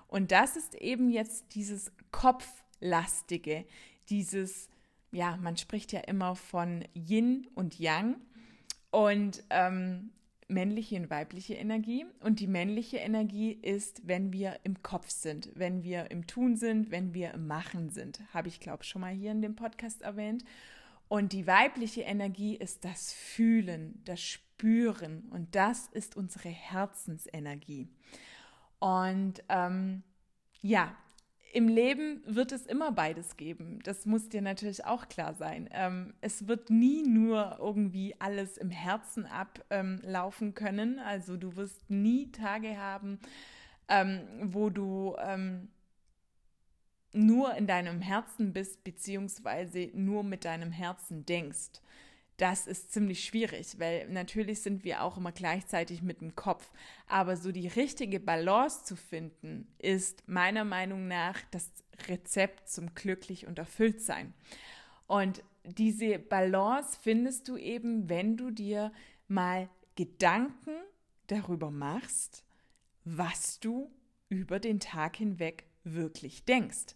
Und 0.09 0.33
das 0.33 0.57
ist 0.57 0.75
eben 0.75 1.09
jetzt 1.11 1.55
dieses 1.55 1.93
Kopflastige, 2.11 3.65
dieses, 4.09 4.67
ja, 5.13 5.37
man 5.37 5.55
spricht 5.55 5.93
ja 5.93 6.01
immer 6.01 6.35
von 6.35 6.83
Yin 6.93 7.47
und 7.55 7.79
Yang 7.79 8.17
und 8.91 9.45
ähm, 9.49 10.09
männliche 10.47 10.95
und 10.95 11.09
weibliche 11.09 11.55
Energie. 11.55 12.05
Und 12.21 12.39
die 12.39 12.47
männliche 12.47 12.97
Energie 12.97 13.51
ist, 13.51 14.07
wenn 14.07 14.31
wir 14.31 14.59
im 14.63 14.81
Kopf 14.81 15.09
sind, 15.09 15.49
wenn 15.55 15.83
wir 15.83 16.11
im 16.11 16.27
Tun 16.27 16.55
sind, 16.55 16.91
wenn 16.91 17.13
wir 17.13 17.33
im 17.33 17.47
Machen 17.47 17.89
sind. 17.89 18.21
Habe 18.33 18.47
ich, 18.47 18.59
glaube 18.59 18.83
ich, 18.83 18.89
schon 18.89 19.01
mal 19.01 19.13
hier 19.13 19.31
in 19.31 19.41
dem 19.41 19.55
Podcast 19.55 20.01
erwähnt. 20.01 20.43
Und 21.09 21.33
die 21.33 21.47
weibliche 21.47 22.01
Energie 22.01 22.55
ist 22.55 22.83
das 22.83 23.13
Fühlen, 23.13 24.01
das 24.05 24.21
Spüren. 24.21 25.27
Und 25.29 25.55
das 25.55 25.87
ist 25.87 26.17
unsere 26.17 26.49
Herzensenergie. 26.49 27.89
Und 28.79 29.43
ähm, 29.49 30.03
ja, 30.61 30.95
im 31.53 31.67
Leben 31.67 32.21
wird 32.25 32.51
es 32.51 32.65
immer 32.65 32.91
beides 32.91 33.37
geben. 33.37 33.79
Das 33.83 34.05
muss 34.05 34.29
dir 34.29 34.41
natürlich 34.41 34.85
auch 34.85 35.07
klar 35.07 35.33
sein. 35.33 35.69
Ähm, 35.71 36.13
es 36.21 36.47
wird 36.47 36.69
nie 36.69 37.03
nur 37.03 37.57
irgendwie 37.59 38.15
alles 38.19 38.57
im 38.57 38.69
Herzen 38.69 39.25
ablaufen 39.25 40.47
ähm, 40.47 40.53
können. 40.53 40.99
Also 40.99 41.37
du 41.37 41.55
wirst 41.55 41.89
nie 41.89 42.31
Tage 42.31 42.77
haben, 42.77 43.19
ähm, 43.87 44.21
wo 44.43 44.69
du 44.69 45.15
ähm, 45.19 45.69
nur 47.13 47.55
in 47.55 47.67
deinem 47.67 48.01
Herzen 48.01 48.53
bist, 48.53 48.83
beziehungsweise 48.83 49.89
nur 49.93 50.23
mit 50.23 50.45
deinem 50.45 50.71
Herzen 50.71 51.25
denkst 51.25 51.81
das 52.37 52.67
ist 52.67 52.91
ziemlich 52.91 53.25
schwierig, 53.25 53.79
weil 53.79 54.07
natürlich 54.09 54.61
sind 54.61 54.83
wir 54.83 55.01
auch 55.01 55.17
immer 55.17 55.31
gleichzeitig 55.31 56.03
mit 56.03 56.21
dem 56.21 56.35
Kopf. 56.35 56.69
Aber 57.07 57.35
so 57.35 57.51
die 57.51 57.67
richtige 57.67 58.19
Balance 58.19 58.83
zu 58.83 58.95
finden, 58.95 59.67
ist 59.79 60.27
meiner 60.27 60.63
Meinung 60.63 61.07
nach 61.07 61.39
das 61.49 61.71
Rezept 62.07 62.69
zum 62.69 62.93
glücklich 62.93 63.47
und 63.47 63.57
erfüllt 63.57 64.01
sein. 64.01 64.35
Und 65.07 65.43
diese 65.63 66.19
Balance 66.19 66.97
findest 67.01 67.47
du 67.47 67.57
eben, 67.57 68.07
wenn 68.07 68.37
du 68.37 68.51
dir 68.51 68.91
mal 69.27 69.67
Gedanken 69.95 70.75
darüber 71.25 71.71
machst, 71.71 72.43
was 73.03 73.59
du 73.59 73.89
über 74.29 74.59
den 74.59 74.79
Tag 74.79 75.15
hinweg 75.15 75.65
wirklich 75.83 76.45
denkst. 76.45 76.95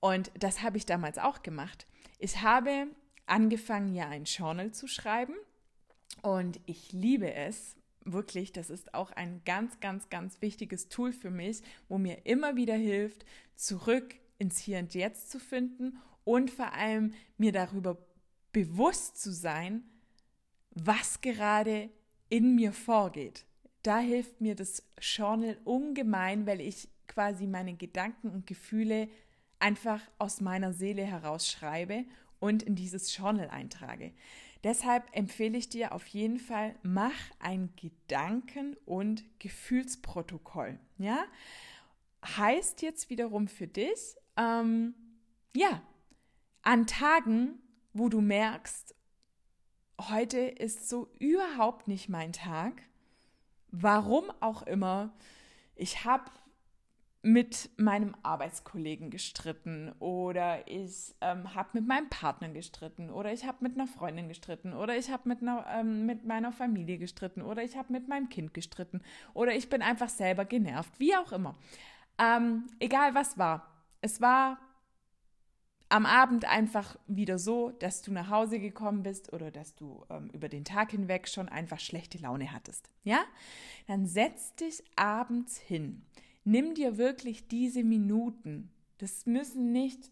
Und 0.00 0.32
das 0.38 0.62
habe 0.62 0.76
ich 0.76 0.86
damals 0.86 1.18
auch 1.18 1.42
gemacht. 1.42 1.86
Ich 2.18 2.42
habe 2.42 2.88
angefangen, 3.26 3.94
ja 3.94 4.08
ein 4.08 4.24
Journal 4.24 4.72
zu 4.72 4.86
schreiben 4.86 5.34
und 6.22 6.60
ich 6.66 6.92
liebe 6.92 7.32
es. 7.32 7.76
Wirklich, 8.08 8.52
das 8.52 8.70
ist 8.70 8.94
auch 8.94 9.10
ein 9.12 9.42
ganz, 9.44 9.80
ganz, 9.80 10.08
ganz 10.10 10.40
wichtiges 10.40 10.88
Tool 10.88 11.12
für 11.12 11.30
mich, 11.30 11.62
wo 11.88 11.98
mir 11.98 12.24
immer 12.24 12.54
wieder 12.54 12.76
hilft, 12.76 13.24
zurück 13.56 14.14
ins 14.38 14.58
Hier 14.58 14.78
und 14.78 14.94
Jetzt 14.94 15.30
zu 15.30 15.40
finden 15.40 15.98
und 16.22 16.50
vor 16.50 16.72
allem 16.72 17.14
mir 17.36 17.50
darüber 17.50 17.98
bewusst 18.52 19.20
zu 19.20 19.32
sein, 19.32 19.82
was 20.70 21.20
gerade 21.20 21.90
in 22.28 22.54
mir 22.54 22.72
vorgeht. 22.72 23.44
Da 23.82 23.98
hilft 23.98 24.40
mir 24.40 24.54
das 24.54 24.82
Journal 25.00 25.58
ungemein, 25.64 26.46
weil 26.46 26.60
ich 26.60 26.88
quasi 27.06 27.46
meine 27.46 27.74
Gedanken 27.74 28.30
und 28.30 28.46
Gefühle 28.46 29.08
einfach 29.58 30.00
aus 30.18 30.40
meiner 30.40 30.72
Seele 30.72 31.04
herausschreibe 31.04 32.04
und 32.40 32.62
in 32.62 32.74
dieses 32.74 33.16
Journal 33.16 33.48
eintrage. 33.48 34.12
Deshalb 34.64 35.04
empfehle 35.12 35.56
ich 35.56 35.68
dir 35.68 35.92
auf 35.92 36.06
jeden 36.08 36.38
Fall, 36.38 36.74
mach 36.82 37.12
ein 37.38 37.72
Gedanken- 37.76 38.76
und 38.84 39.24
Gefühlsprotokoll. 39.38 40.78
Ja, 40.98 41.24
heißt 42.24 42.82
jetzt 42.82 43.10
wiederum 43.10 43.48
für 43.48 43.66
dich, 43.66 44.16
ähm, 44.36 44.94
ja, 45.54 45.82
an 46.62 46.86
Tagen, 46.86 47.60
wo 47.92 48.08
du 48.08 48.20
merkst, 48.20 48.94
heute 50.00 50.38
ist 50.40 50.88
so 50.88 51.08
überhaupt 51.18 51.88
nicht 51.88 52.08
mein 52.08 52.32
Tag, 52.32 52.82
warum 53.70 54.24
auch 54.40 54.62
immer, 54.62 55.14
ich 55.74 56.04
habe 56.04 56.30
mit 57.26 57.70
meinem 57.76 58.14
Arbeitskollegen 58.22 59.10
gestritten 59.10 59.90
oder 59.98 60.68
ich 60.68 61.12
ähm, 61.20 61.56
habe 61.56 61.70
mit 61.72 61.84
meinem 61.84 62.08
Partner 62.08 62.50
gestritten 62.50 63.10
oder 63.10 63.32
ich 63.32 63.44
habe 63.44 63.58
mit 63.62 63.74
einer 63.74 63.88
Freundin 63.88 64.28
gestritten 64.28 64.72
oder 64.72 64.96
ich 64.96 65.10
habe 65.10 65.28
mit, 65.28 65.40
ähm, 65.42 66.06
mit 66.06 66.24
meiner 66.24 66.52
Familie 66.52 66.98
gestritten 66.98 67.42
oder 67.42 67.64
ich 67.64 67.76
habe 67.76 67.92
mit 67.92 68.06
meinem 68.06 68.28
Kind 68.28 68.54
gestritten 68.54 69.02
oder 69.34 69.56
ich 69.56 69.68
bin 69.68 69.82
einfach 69.82 70.08
selber 70.08 70.44
genervt, 70.44 71.00
wie 71.00 71.16
auch 71.16 71.32
immer. 71.32 71.56
Ähm, 72.16 72.68
egal 72.78 73.16
was 73.16 73.36
war. 73.36 73.72
Es 74.00 74.20
war 74.20 74.58
am 75.88 76.06
Abend 76.06 76.44
einfach 76.44 76.96
wieder 77.08 77.40
so, 77.40 77.70
dass 77.72 78.02
du 78.02 78.12
nach 78.12 78.30
Hause 78.30 78.60
gekommen 78.60 79.02
bist 79.02 79.32
oder 79.32 79.50
dass 79.50 79.74
du 79.74 80.06
ähm, 80.10 80.30
über 80.32 80.48
den 80.48 80.64
Tag 80.64 80.92
hinweg 80.92 81.26
schon 81.26 81.48
einfach 81.48 81.80
schlechte 81.80 82.18
Laune 82.18 82.52
hattest. 82.52 82.88
Ja? 83.02 83.24
Dann 83.88 84.06
setz 84.06 84.54
dich 84.54 84.84
abends 84.94 85.58
hin 85.58 86.06
nimm 86.46 86.74
dir 86.74 86.96
wirklich 86.96 87.48
diese 87.48 87.84
Minuten. 87.84 88.70
Das 88.98 89.26
müssen 89.26 89.72
nicht 89.72 90.10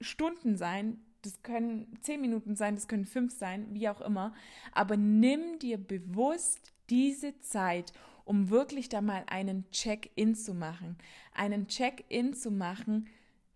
Stunden 0.00 0.56
sein, 0.56 0.98
das 1.20 1.42
können 1.42 1.96
zehn 2.00 2.20
Minuten 2.20 2.56
sein, 2.56 2.74
das 2.74 2.88
können 2.88 3.04
fünf 3.04 3.32
sein, 3.32 3.68
wie 3.72 3.88
auch 3.88 4.00
immer. 4.00 4.34
Aber 4.72 4.96
nimm 4.96 5.58
dir 5.60 5.78
bewusst 5.78 6.72
diese 6.90 7.38
Zeit, 7.40 7.92
um 8.24 8.50
wirklich 8.50 8.88
da 8.88 9.00
mal 9.00 9.24
einen 9.28 9.70
Check-in 9.70 10.34
zu 10.34 10.54
machen. 10.54 10.96
Einen 11.32 11.68
Check-in 11.68 12.34
zu 12.34 12.50
machen, 12.50 13.06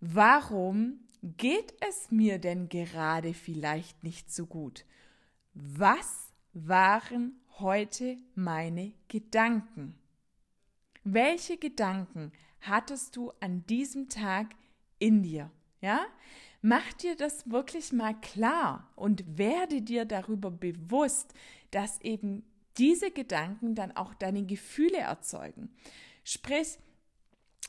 warum 0.00 1.00
geht 1.22 1.74
es 1.88 2.10
mir 2.10 2.38
denn 2.38 2.68
gerade 2.68 3.34
vielleicht 3.34 4.04
nicht 4.04 4.32
so 4.32 4.46
gut? 4.46 4.84
Was 5.54 6.32
waren 6.52 7.40
heute 7.58 8.16
meine 8.34 8.92
Gedanken? 9.08 9.98
Welche 11.08 11.56
Gedanken 11.56 12.32
hattest 12.62 13.14
du 13.14 13.30
an 13.38 13.64
diesem 13.66 14.08
Tag 14.08 14.56
in 14.98 15.22
dir? 15.22 15.52
Ja? 15.80 16.04
Mach 16.62 16.92
dir 16.94 17.14
das 17.14 17.48
wirklich 17.48 17.92
mal 17.92 18.12
klar 18.20 18.90
und 18.96 19.38
werde 19.38 19.82
dir 19.82 20.04
darüber 20.04 20.50
bewusst, 20.50 21.32
dass 21.70 22.00
eben 22.00 22.44
diese 22.76 23.12
Gedanken 23.12 23.76
dann 23.76 23.96
auch 23.96 24.14
deine 24.14 24.42
Gefühle 24.46 24.98
erzeugen. 24.98 25.70
Sprich, 26.24 26.76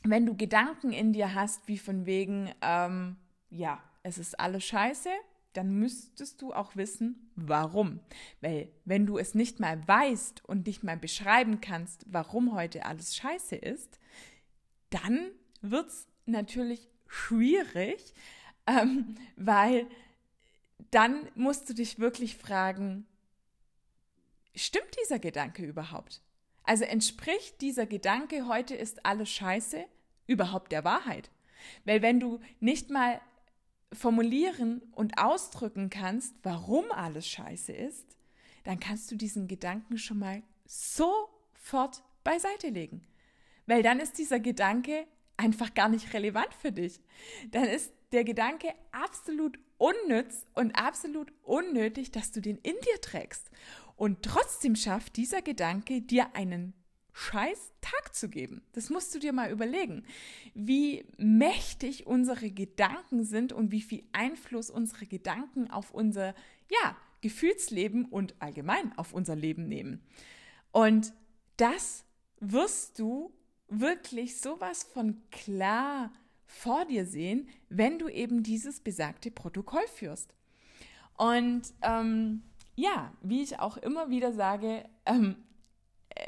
wenn 0.02 0.26
du 0.26 0.36
Gedanken 0.36 0.90
in 0.90 1.12
dir 1.12 1.32
hast, 1.32 1.68
wie 1.68 1.78
von 1.78 2.06
wegen, 2.06 2.52
ähm, 2.60 3.14
ja, 3.50 3.80
es 4.02 4.18
ist 4.18 4.40
alles 4.40 4.64
scheiße, 4.64 5.10
dann 5.58 5.74
müsstest 5.74 6.40
du 6.40 6.52
auch 6.52 6.76
wissen, 6.76 7.32
warum. 7.34 7.98
Weil 8.40 8.68
wenn 8.84 9.06
du 9.06 9.18
es 9.18 9.34
nicht 9.34 9.58
mal 9.58 9.88
weißt 9.88 10.44
und 10.44 10.68
nicht 10.68 10.84
mal 10.84 10.96
beschreiben 10.96 11.60
kannst, 11.60 12.06
warum 12.06 12.54
heute 12.54 12.86
alles 12.86 13.16
scheiße 13.16 13.56
ist, 13.56 13.98
dann 14.90 15.32
wird 15.60 15.88
es 15.88 16.06
natürlich 16.26 16.88
schwierig, 17.08 18.14
ähm, 18.68 19.16
weil 19.34 19.88
dann 20.92 21.28
musst 21.34 21.68
du 21.68 21.74
dich 21.74 21.98
wirklich 21.98 22.36
fragen, 22.36 23.04
stimmt 24.54 24.96
dieser 25.02 25.18
Gedanke 25.18 25.64
überhaupt? 25.64 26.22
Also 26.62 26.84
entspricht 26.84 27.60
dieser 27.62 27.86
Gedanke, 27.86 28.46
heute 28.46 28.76
ist 28.76 29.04
alles 29.04 29.28
scheiße, 29.30 29.84
überhaupt 30.28 30.70
der 30.70 30.84
Wahrheit? 30.84 31.32
Weil 31.84 32.00
wenn 32.00 32.20
du 32.20 32.38
nicht 32.60 32.90
mal 32.90 33.20
formulieren 33.92 34.82
und 34.92 35.18
ausdrücken 35.18 35.90
kannst, 35.90 36.34
warum 36.42 36.90
alles 36.92 37.26
scheiße 37.26 37.72
ist, 37.72 38.16
dann 38.64 38.80
kannst 38.80 39.10
du 39.10 39.16
diesen 39.16 39.48
Gedanken 39.48 39.98
schon 39.98 40.18
mal 40.18 40.42
sofort 40.66 42.02
beiseite 42.24 42.68
legen. 42.68 43.06
Weil 43.66 43.82
dann 43.82 44.00
ist 44.00 44.18
dieser 44.18 44.40
Gedanke 44.40 45.06
einfach 45.36 45.74
gar 45.74 45.88
nicht 45.88 46.12
relevant 46.12 46.52
für 46.54 46.72
dich. 46.72 47.00
Dann 47.50 47.64
ist 47.64 47.92
der 48.12 48.24
Gedanke 48.24 48.74
absolut 48.92 49.58
unnütz 49.78 50.46
und 50.54 50.72
absolut 50.72 51.32
unnötig, 51.42 52.10
dass 52.10 52.32
du 52.32 52.40
den 52.40 52.58
in 52.58 52.74
dir 52.84 53.00
trägst. 53.00 53.50
Und 53.96 54.22
trotzdem 54.22 54.76
schafft 54.76 55.16
dieser 55.16 55.42
Gedanke 55.42 56.02
dir 56.02 56.34
einen 56.34 56.74
scheiß 57.12 57.72
Tag 57.80 58.14
zu 58.14 58.28
geben. 58.28 58.62
Das 58.72 58.90
musst 58.90 59.14
du 59.14 59.18
dir 59.18 59.32
mal 59.32 59.50
überlegen, 59.50 60.04
wie 60.54 61.04
mächtig 61.16 62.06
unsere 62.06 62.50
Gedanken 62.50 63.24
sind 63.24 63.52
und 63.52 63.72
wie 63.72 63.82
viel 63.82 64.04
Einfluss 64.12 64.70
unsere 64.70 65.06
Gedanken 65.06 65.70
auf 65.70 65.90
unser 65.90 66.34
ja, 66.70 66.96
Gefühlsleben 67.20 68.04
und 68.04 68.34
allgemein 68.40 68.96
auf 68.96 69.12
unser 69.12 69.34
Leben 69.34 69.66
nehmen. 69.66 70.00
Und 70.70 71.12
das 71.56 72.04
wirst 72.40 72.98
du 72.98 73.32
wirklich 73.68 74.40
sowas 74.40 74.84
von 74.84 75.20
klar 75.30 76.12
vor 76.46 76.86
dir 76.86 77.04
sehen, 77.04 77.48
wenn 77.68 77.98
du 77.98 78.08
eben 78.08 78.42
dieses 78.42 78.80
besagte 78.80 79.30
Protokoll 79.30 79.86
führst. 79.94 80.34
Und 81.16 81.62
ähm, 81.82 82.42
ja, 82.76 83.12
wie 83.22 83.42
ich 83.42 83.58
auch 83.58 83.76
immer 83.76 84.08
wieder 84.08 84.32
sage, 84.32 84.88
ähm, 85.04 85.36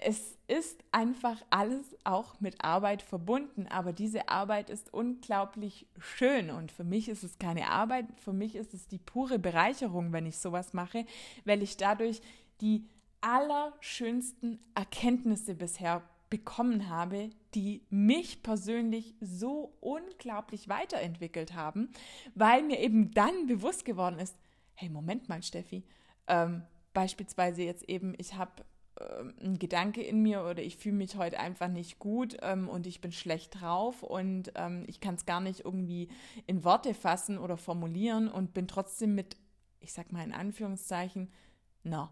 es 0.03 0.39
ist 0.47 0.83
einfach 0.93 1.37
alles 1.51 1.97
auch 2.05 2.41
mit 2.41 2.65
Arbeit 2.65 3.03
verbunden, 3.03 3.67
aber 3.69 3.93
diese 3.93 4.29
Arbeit 4.29 4.71
ist 4.71 4.93
unglaublich 4.93 5.87
schön 5.99 6.51
und 6.51 6.73
für 6.73 6.85
mich 6.85 7.09
ist 7.09 7.23
es 7.23 7.39
keine 7.39 7.71
Arbeit, 7.71 8.07
für 8.17 8.33
mich 8.33 8.55
ist 8.55 8.75
es 8.75 8.89
die 8.89 8.99
pure 8.99 9.39
Bereicherung, 9.39 10.13
wenn 10.13 10.27
ich 10.27 10.39
sowas 10.39 10.73
mache, 10.73 11.05
weil 11.45 11.63
ich 11.63 11.77
dadurch 11.77 12.21
die 12.61 12.85
allerschönsten 13.21 14.61
Erkenntnisse 14.75 15.55
bisher 15.55 16.03
bekommen 16.31 16.89
habe, 16.89 17.31
die 17.55 17.83
mich 17.91 18.43
persönlich 18.43 19.15
so 19.21 19.75
unglaublich 19.81 20.69
weiterentwickelt 20.69 21.55
haben, 21.55 21.91
weil 22.35 22.63
mir 22.63 22.79
eben 22.79 23.11
dann 23.11 23.47
bewusst 23.47 23.85
geworden 23.85 24.19
ist, 24.21 24.37
hey, 24.75 24.89
Moment 24.89 25.29
mal, 25.29 25.43
Steffi, 25.43 25.85
ähm, 26.29 26.63
beispielsweise 26.95 27.63
jetzt 27.63 27.89
eben, 27.89 28.15
ich 28.17 28.35
habe 28.35 28.65
ein 29.41 29.59
Gedanke 29.59 30.03
in 30.03 30.23
mir 30.23 30.43
oder 30.45 30.63
ich 30.63 30.77
fühle 30.77 30.97
mich 30.97 31.17
heute 31.17 31.41
einfach 31.41 31.69
nicht 31.69 31.99
gut 31.99 32.37
ähm, 32.43 32.69
und 32.69 32.87
ich 32.87 33.01
bin 33.01 33.13
schlecht 33.13 33.61
drauf 33.61 34.03
und 34.03 34.53
ähm, 34.57 34.85
ich 34.87 35.01
kann 35.01 35.15
es 35.15 35.27
gar 35.27 35.41
nicht 35.41 35.65
irgendwie 35.65 36.09
in 36.47 36.65
Worte 36.65 36.95
fassen 36.95 37.39
oder 37.39 37.57
formulieren 37.57 38.29
und 38.29 38.53
bin 38.53 38.69
trotzdem 38.69 39.15
mit, 39.15 39.37
ich 39.81 39.93
sag 39.93 40.13
mal 40.13 40.25
in 40.25 40.33
Anführungszeichen, 40.33 41.33
na, 41.83 42.11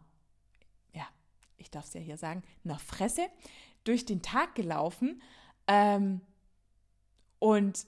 ja, 0.94 1.06
ich 1.56 1.70
darf 1.70 1.84
es 1.84 1.94
ja 1.94 2.00
hier 2.00 2.16
sagen, 2.16 2.42
na 2.64 2.78
Fresse 2.78 3.26
durch 3.84 4.06
den 4.06 4.22
Tag 4.22 4.54
gelaufen. 4.54 5.20
Ähm, 5.66 6.20
und 7.38 7.86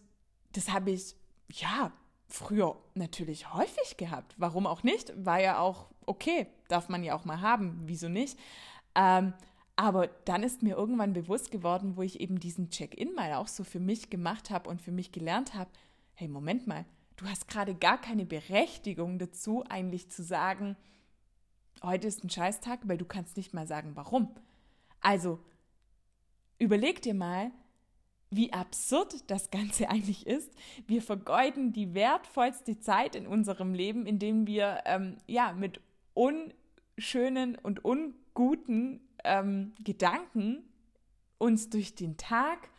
das 0.53 0.71
habe 0.71 0.91
ich, 0.91 1.17
ja, 1.49 1.93
früher 2.29 2.77
natürlich 2.95 3.53
häufig 3.53 3.97
gehabt. 3.97 4.35
Warum 4.37 4.67
auch 4.67 4.83
nicht? 4.83 5.13
War 5.17 5.41
ja 5.41 5.59
auch 5.59 5.91
okay, 6.07 6.47
darf 6.69 6.89
man 6.89 7.05
ja 7.05 7.15
auch 7.15 7.25
mal 7.25 7.41
haben, 7.41 7.81
wieso 7.85 8.09
nicht? 8.09 8.39
Ähm, 8.95 9.33
aber 9.77 10.09
dann 10.25 10.43
ist 10.43 10.63
mir 10.63 10.77
irgendwann 10.77 11.15
bewusst 11.15 11.51
geworden, 11.51 11.97
wo 11.97 12.03
ich 12.03 12.21
eben 12.21 12.39
diesen 12.39 12.69
Check-in 12.69 13.15
mal 13.15 13.33
auch 13.35 13.49
so 13.49 13.65
für 13.65 13.81
mich 13.81 14.11
gemacht 14.11 14.51
habe 14.51 14.69
und 14.69 14.83
für 14.83 14.93
mich 14.93 15.11
gelernt 15.11 15.55
habe, 15.55 15.71
hey, 16.15 16.29
Moment 16.29 16.67
mal, 16.67 16.85
du 17.17 17.27
hast 17.27 17.49
gerade 17.49 17.75
gar 17.75 17.99
keine 17.99 18.27
Berechtigung 18.27 19.19
dazu, 19.19 19.65
eigentlich 19.69 20.11
zu 20.11 20.23
sagen, 20.23 20.77
heute 21.83 22.09
ist 22.09 22.23
ein 22.25 22.31
Scheißtag, 22.31 22.81
weil 22.85 22.99
du 22.99 23.05
kannst 23.07 23.37
nicht 23.37 23.55
mal 23.55 23.67
sagen, 23.67 23.93
warum. 23.95 24.35
Also, 25.01 25.39
überleg 26.59 27.01
dir 27.01 27.15
mal, 27.15 27.51
wie 28.31 28.53
absurd 28.53 29.31
das 29.31 29.51
Ganze 29.51 29.89
eigentlich 29.91 30.27
ist. 30.27 30.53
Wir 30.87 31.03
vergeuden 31.03 31.73
die 31.73 31.95
wertvollste 31.95 32.79
Zeit 32.81 33.15
in 33.15 33.27
unserem 33.27 33.75
Leben, 33.75 34.07
indem 34.07 34.47
wir 34.47 34.83
ähm, 34.85 35.17
ja 35.27 35.53
mit 35.53 35.81
unschönen 36.15 37.57
und 37.57 37.85
unguten 38.41 39.01
ähm, 39.25 39.73
Gedanken 39.85 40.65
uns 41.39 41.71
durch 41.71 41.95
den 41.95 42.17
Tag 42.17 42.71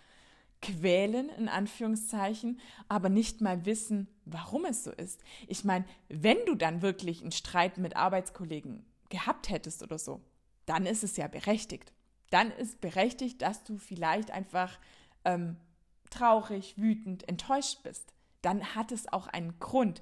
quälen, 0.62 1.30
in 1.30 1.50
Anführungszeichen, 1.50 2.60
aber 2.88 3.10
nicht 3.10 3.42
mal 3.42 3.66
wissen, 3.66 4.08
warum 4.26 4.66
es 4.66 4.84
so 4.84 4.92
ist. 4.92 5.24
Ich 5.48 5.64
meine, 5.64 5.86
wenn 6.10 6.38
du 6.46 6.56
dann 6.56 6.82
wirklich 6.82 7.22
einen 7.22 7.32
Streit 7.32 7.78
mit 7.78 7.96
Arbeitskollegen 7.96 8.86
gehabt 9.10 9.50
hättest 9.50 9.82
oder 9.82 9.98
so, 9.98 10.22
dann 10.66 10.86
ist 10.86 11.04
es 11.04 11.18
ja 11.18 11.28
berechtigt. 11.28 11.94
Dann 12.30 12.52
ist 12.52 12.80
berechtigt, 12.80 13.42
dass 13.42 13.64
du 13.64 13.78
vielleicht 13.78 14.32
einfach 14.32 14.80
ähm, 15.26 15.58
traurig, 16.12 16.78
wütend, 16.78 17.28
enttäuscht 17.28 17.82
bist. 17.84 18.14
Dann 18.42 18.76
hat 18.76 18.92
es 18.92 19.12
auch 19.12 19.28
einen 19.28 19.60
Grund. 19.60 20.02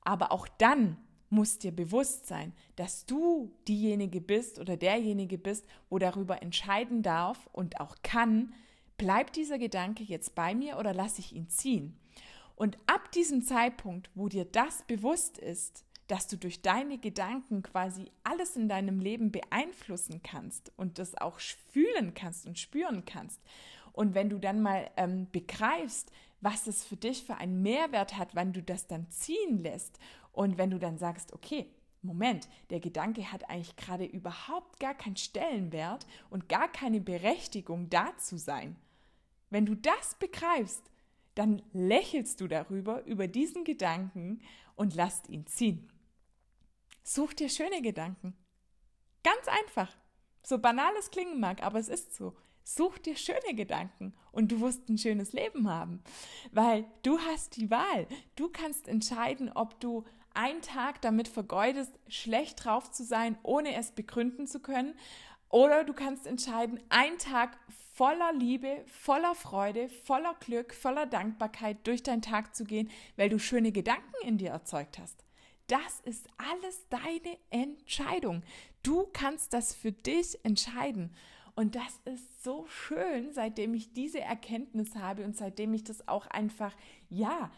Aber 0.00 0.32
auch 0.32 0.48
dann 0.48 0.96
muss 1.30 1.58
dir 1.58 1.72
bewusst 1.72 2.26
sein, 2.26 2.52
dass 2.76 3.06
du 3.06 3.52
diejenige 3.66 4.20
bist 4.20 4.58
oder 4.58 4.76
derjenige 4.76 5.38
bist, 5.38 5.66
wo 5.90 5.98
darüber 5.98 6.42
entscheiden 6.42 7.02
darf 7.02 7.48
und 7.52 7.80
auch 7.80 7.96
kann, 8.02 8.52
bleibt 8.96 9.36
dieser 9.36 9.58
Gedanke 9.58 10.02
jetzt 10.02 10.34
bei 10.34 10.54
mir 10.54 10.78
oder 10.78 10.92
lasse 10.92 11.20
ich 11.20 11.34
ihn 11.34 11.48
ziehen? 11.48 11.98
Und 12.56 12.76
ab 12.86 13.12
diesem 13.12 13.42
Zeitpunkt, 13.42 14.10
wo 14.14 14.28
dir 14.28 14.44
das 14.44 14.82
bewusst 14.82 15.38
ist, 15.38 15.84
dass 16.08 16.26
du 16.26 16.36
durch 16.36 16.62
deine 16.62 16.98
Gedanken 16.98 17.62
quasi 17.62 18.10
alles 18.24 18.56
in 18.56 18.68
deinem 18.68 18.98
Leben 18.98 19.30
beeinflussen 19.30 20.22
kannst 20.22 20.72
und 20.76 20.98
das 20.98 21.14
auch 21.14 21.38
fühlen 21.38 22.14
kannst 22.14 22.46
und 22.46 22.58
spüren 22.58 23.04
kannst. 23.04 23.40
Und 23.92 24.14
wenn 24.14 24.30
du 24.30 24.38
dann 24.38 24.60
mal 24.60 24.90
ähm, 24.96 25.28
begreifst, 25.30 26.10
was 26.40 26.66
es 26.66 26.84
für 26.84 26.96
dich 26.96 27.24
für 27.24 27.36
einen 27.36 27.62
Mehrwert 27.62 28.16
hat, 28.16 28.34
wenn 28.34 28.52
du 28.52 28.62
das 28.62 28.86
dann 28.86 29.10
ziehen 29.10 29.58
lässt 29.58 29.98
und 30.32 30.58
wenn 30.58 30.70
du 30.70 30.78
dann 30.78 30.98
sagst, 30.98 31.32
okay, 31.32 31.70
Moment, 32.02 32.48
der 32.70 32.80
Gedanke 32.80 33.32
hat 33.32 33.50
eigentlich 33.50 33.76
gerade 33.76 34.04
überhaupt 34.04 34.78
gar 34.78 34.94
keinen 34.94 35.16
Stellenwert 35.16 36.06
und 36.30 36.48
gar 36.48 36.70
keine 36.70 37.00
Berechtigung 37.00 37.90
da 37.90 38.16
zu 38.16 38.38
sein. 38.38 38.76
Wenn 39.50 39.66
du 39.66 39.74
das 39.74 40.14
begreifst, 40.18 40.90
dann 41.34 41.62
lächelst 41.72 42.40
du 42.40 42.48
darüber, 42.48 43.04
über 43.04 43.26
diesen 43.26 43.64
Gedanken 43.64 44.40
und 44.76 44.94
lasst 44.94 45.28
ihn 45.28 45.46
ziehen. 45.46 45.90
Such 47.02 47.32
dir 47.34 47.48
schöne 47.48 47.82
Gedanken. 47.82 48.36
Ganz 49.24 49.48
einfach. 49.48 49.96
So 50.42 50.58
banal 50.58 50.92
es 50.98 51.10
klingen 51.10 51.40
mag, 51.40 51.62
aber 51.62 51.78
es 51.78 51.88
ist 51.88 52.14
so. 52.14 52.36
Such 52.64 52.98
dir 52.98 53.16
schöne 53.16 53.54
Gedanken 53.54 54.14
und 54.30 54.52
du 54.52 54.60
wirst 54.60 54.88
ein 54.88 54.98
schönes 54.98 55.32
Leben 55.32 55.70
haben, 55.70 56.02
weil 56.52 56.84
du 57.02 57.18
hast 57.18 57.56
die 57.56 57.70
Wahl. 57.70 58.06
Du 58.36 58.50
kannst 58.50 58.88
entscheiden, 58.88 59.50
ob 59.50 59.80
du 59.80 60.04
einen 60.38 60.62
Tag 60.62 61.02
damit 61.02 61.26
vergeudest, 61.26 61.92
schlecht 62.06 62.64
drauf 62.64 62.92
zu 62.92 63.02
sein, 63.02 63.36
ohne 63.42 63.74
es 63.74 63.90
begründen 63.90 64.46
zu 64.46 64.60
können. 64.60 64.94
Oder 65.48 65.82
du 65.82 65.92
kannst 65.92 66.28
entscheiden, 66.28 66.78
einen 66.90 67.18
Tag 67.18 67.58
voller 67.94 68.32
Liebe, 68.32 68.84
voller 68.86 69.34
Freude, 69.34 69.88
voller 69.88 70.34
Glück, 70.38 70.72
voller 70.74 71.06
Dankbarkeit 71.06 71.84
durch 71.88 72.04
deinen 72.04 72.22
Tag 72.22 72.54
zu 72.54 72.64
gehen, 72.64 72.88
weil 73.16 73.28
du 73.28 73.40
schöne 73.40 73.72
Gedanken 73.72 74.14
in 74.22 74.38
dir 74.38 74.50
erzeugt 74.50 75.00
hast. 75.00 75.24
Das 75.66 76.00
ist 76.04 76.28
alles 76.36 76.86
deine 76.88 77.36
Entscheidung. 77.50 78.44
Du 78.84 79.08
kannst 79.12 79.52
das 79.52 79.74
für 79.74 79.90
dich 79.90 80.38
entscheiden. 80.44 81.12
Und 81.56 81.74
das 81.74 82.00
ist 82.04 82.44
so 82.44 82.64
schön, 82.68 83.32
seitdem 83.32 83.74
ich 83.74 83.92
diese 83.92 84.20
Erkenntnis 84.20 84.94
habe 84.94 85.24
und 85.24 85.36
seitdem 85.36 85.74
ich 85.74 85.82
das 85.82 86.06
auch 86.06 86.28
einfach, 86.28 86.76
ja, 87.08 87.50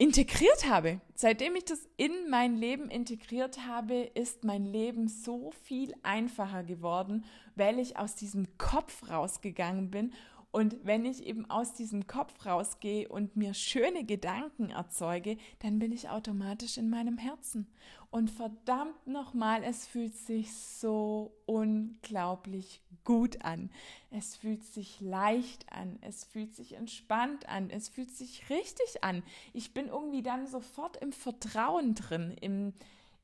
integriert 0.00 0.66
habe. 0.66 0.98
Seitdem 1.14 1.56
ich 1.56 1.66
das 1.66 1.86
in 1.98 2.30
mein 2.30 2.56
Leben 2.56 2.88
integriert 2.88 3.66
habe, 3.66 4.10
ist 4.14 4.44
mein 4.44 4.64
Leben 4.64 5.08
so 5.08 5.50
viel 5.64 5.94
einfacher 6.02 6.64
geworden, 6.64 7.26
weil 7.54 7.78
ich 7.78 7.98
aus 7.98 8.14
diesem 8.14 8.46
Kopf 8.56 9.10
rausgegangen 9.10 9.90
bin 9.90 10.14
und 10.52 10.78
wenn 10.82 11.04
ich 11.04 11.24
eben 11.26 11.48
aus 11.48 11.74
diesem 11.74 12.08
Kopf 12.08 12.44
rausgehe 12.44 13.08
und 13.08 13.36
mir 13.36 13.54
schöne 13.54 14.04
Gedanken 14.04 14.70
erzeuge, 14.70 15.36
dann 15.60 15.78
bin 15.78 15.92
ich 15.92 16.08
automatisch 16.08 16.76
in 16.76 16.90
meinem 16.90 17.18
Herzen. 17.18 17.68
Und 18.10 18.30
verdammt 18.30 19.06
nochmal, 19.06 19.62
es 19.62 19.86
fühlt 19.86 20.16
sich 20.16 20.52
so 20.52 21.32
unglaublich 21.46 22.82
gut 23.04 23.44
an. 23.44 23.70
Es 24.10 24.34
fühlt 24.34 24.64
sich 24.64 25.00
leicht 25.00 25.72
an. 25.72 25.98
Es 26.00 26.24
fühlt 26.24 26.52
sich 26.56 26.72
entspannt 26.72 27.48
an. 27.48 27.70
Es 27.70 27.88
fühlt 27.88 28.10
sich 28.10 28.50
richtig 28.50 29.04
an. 29.04 29.22
Ich 29.52 29.72
bin 29.72 29.86
irgendwie 29.86 30.22
dann 30.22 30.48
sofort 30.48 30.96
im 30.96 31.12
Vertrauen 31.12 31.94
drin, 31.94 32.36
im, 32.40 32.72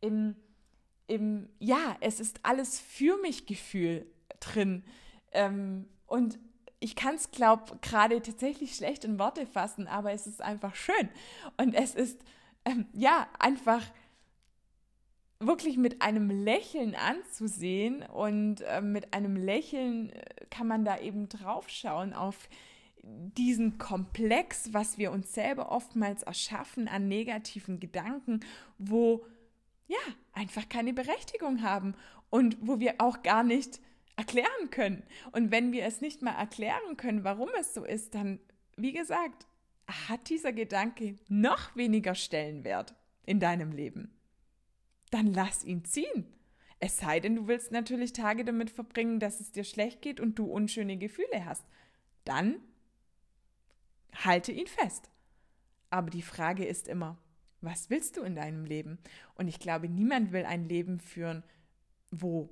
im, 0.00 0.36
im 1.08 1.48
ja, 1.58 1.96
es 2.00 2.20
ist 2.20 2.38
alles 2.44 2.78
für 2.78 3.20
mich 3.20 3.46
Gefühl 3.46 4.06
drin. 4.38 4.84
Ähm, 5.32 5.88
und 6.06 6.38
ich 6.80 6.96
kann 6.96 7.14
es, 7.14 7.30
glaube 7.30 7.78
gerade 7.80 8.20
tatsächlich 8.20 8.74
schlecht 8.74 9.04
in 9.04 9.18
Worte 9.18 9.46
fassen, 9.46 9.88
aber 9.88 10.12
es 10.12 10.26
ist 10.26 10.42
einfach 10.42 10.74
schön. 10.74 11.08
Und 11.56 11.74
es 11.74 11.94
ist, 11.94 12.20
ähm, 12.64 12.86
ja, 12.92 13.26
einfach 13.38 13.82
wirklich 15.38 15.76
mit 15.76 16.02
einem 16.02 16.30
Lächeln 16.30 16.94
anzusehen 16.94 18.02
und 18.02 18.62
äh, 18.62 18.80
mit 18.80 19.12
einem 19.12 19.36
Lächeln 19.36 20.10
äh, 20.10 20.22
kann 20.50 20.66
man 20.66 20.84
da 20.84 20.98
eben 20.98 21.28
draufschauen 21.28 22.14
auf 22.14 22.48
diesen 23.02 23.78
Komplex, 23.78 24.72
was 24.72 24.98
wir 24.98 25.12
uns 25.12 25.32
selber 25.32 25.70
oftmals 25.70 26.22
erschaffen 26.22 26.88
an 26.88 27.06
negativen 27.06 27.78
Gedanken, 27.78 28.40
wo 28.78 29.24
ja 29.86 29.98
einfach 30.32 30.68
keine 30.68 30.92
Berechtigung 30.92 31.62
haben 31.62 31.94
und 32.30 32.56
wo 32.60 32.80
wir 32.80 32.96
auch 32.98 33.22
gar 33.22 33.44
nicht 33.44 33.80
erklären 34.16 34.70
können. 34.70 35.02
Und 35.32 35.50
wenn 35.50 35.72
wir 35.72 35.84
es 35.84 36.00
nicht 36.00 36.22
mal 36.22 36.34
erklären 36.34 36.96
können, 36.96 37.24
warum 37.24 37.50
es 37.60 37.74
so 37.74 37.84
ist, 37.84 38.14
dann, 38.14 38.40
wie 38.76 38.92
gesagt, 38.92 39.46
hat 39.86 40.28
dieser 40.30 40.52
Gedanke 40.52 41.16
noch 41.28 41.76
weniger 41.76 42.14
Stellenwert 42.14 42.94
in 43.24 43.40
deinem 43.40 43.72
Leben. 43.72 44.10
Dann 45.10 45.32
lass 45.32 45.64
ihn 45.64 45.84
ziehen. 45.84 46.26
Es 46.78 46.98
sei 46.98 47.20
denn, 47.20 47.36
du 47.36 47.46
willst 47.46 47.72
natürlich 47.72 48.12
Tage 48.12 48.44
damit 48.44 48.70
verbringen, 48.70 49.20
dass 49.20 49.40
es 49.40 49.52
dir 49.52 49.64
schlecht 49.64 50.02
geht 50.02 50.20
und 50.20 50.38
du 50.38 50.46
unschöne 50.46 50.96
Gefühle 50.98 51.44
hast. 51.44 51.64
Dann 52.24 52.56
halte 54.24 54.52
ihn 54.52 54.66
fest. 54.66 55.10
Aber 55.90 56.10
die 56.10 56.22
Frage 56.22 56.64
ist 56.64 56.88
immer, 56.88 57.18
was 57.60 57.88
willst 57.90 58.16
du 58.16 58.22
in 58.22 58.34
deinem 58.34 58.64
Leben? 58.64 58.98
Und 59.34 59.48
ich 59.48 59.58
glaube, 59.58 59.88
niemand 59.88 60.32
will 60.32 60.44
ein 60.44 60.68
Leben 60.68 61.00
führen, 61.00 61.42
wo, 62.10 62.50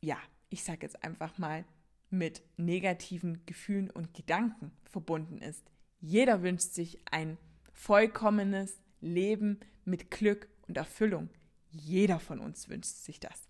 ja, 0.00 0.18
ich 0.48 0.64
sage 0.64 0.80
jetzt 0.82 1.02
einfach 1.02 1.38
mal, 1.38 1.64
mit 2.10 2.42
negativen 2.56 3.44
Gefühlen 3.46 3.90
und 3.90 4.14
Gedanken 4.14 4.72
verbunden 4.84 5.38
ist. 5.38 5.64
Jeder 6.00 6.42
wünscht 6.42 6.72
sich 6.72 7.00
ein 7.10 7.36
vollkommenes 7.72 8.80
Leben 9.00 9.60
mit 9.84 10.10
Glück 10.10 10.48
und 10.68 10.76
Erfüllung. 10.76 11.30
Jeder 11.70 12.18
von 12.18 12.40
uns 12.40 12.68
wünscht 12.68 12.96
sich 12.96 13.20
das. 13.20 13.48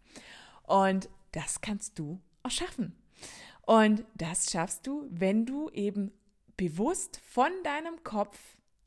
Und 0.62 1.09
das 1.32 1.61
kannst 1.61 1.98
du 1.98 2.20
erschaffen. 2.42 2.96
Und 3.62 4.04
das 4.14 4.50
schaffst 4.50 4.87
du, 4.87 5.06
wenn 5.11 5.44
du 5.44 5.70
eben 5.70 6.12
bewusst 6.56 7.20
von 7.28 7.50
deinem 7.62 8.02
Kopf 8.04 8.38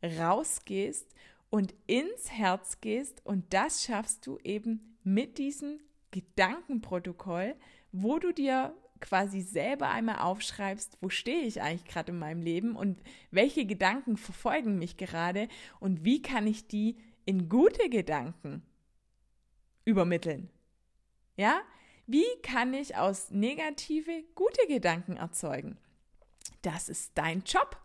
rausgehst 0.03 1.13
und 1.49 1.73
ins 1.87 2.31
Herz 2.31 2.79
gehst. 2.81 3.25
Und 3.25 3.53
das 3.53 3.83
schaffst 3.83 4.25
du 4.25 4.39
eben 4.43 4.97
mit 5.03 5.37
diesem 5.37 5.79
Gedankenprotokoll, 6.11 7.55
wo 7.91 8.19
du 8.19 8.31
dir 8.31 8.73
quasi 8.99 9.41
selber 9.41 9.89
einmal 9.89 10.19
aufschreibst, 10.19 10.97
wo 11.01 11.09
stehe 11.09 11.43
ich 11.43 11.61
eigentlich 11.61 11.85
gerade 11.85 12.11
in 12.11 12.19
meinem 12.19 12.41
Leben 12.41 12.75
und 12.75 13.01
welche 13.31 13.65
Gedanken 13.65 14.17
verfolgen 14.17 14.77
mich 14.77 14.97
gerade 14.97 15.47
und 15.79 16.03
wie 16.03 16.21
kann 16.21 16.47
ich 16.47 16.67
die 16.67 16.97
in 17.25 17.47
gute 17.47 17.89
Gedanken 17.89 18.63
übermitteln. 19.85 20.49
Ja? 21.37 21.61
Wie 22.07 22.25
kann 22.41 22.73
ich 22.73 22.95
aus 22.95 23.29
negative 23.29 24.23
gute 24.35 24.65
Gedanken 24.67 25.17
erzeugen? 25.17 25.77
Das 26.61 26.89
ist 26.89 27.11
dein 27.15 27.43
Job. 27.43 27.77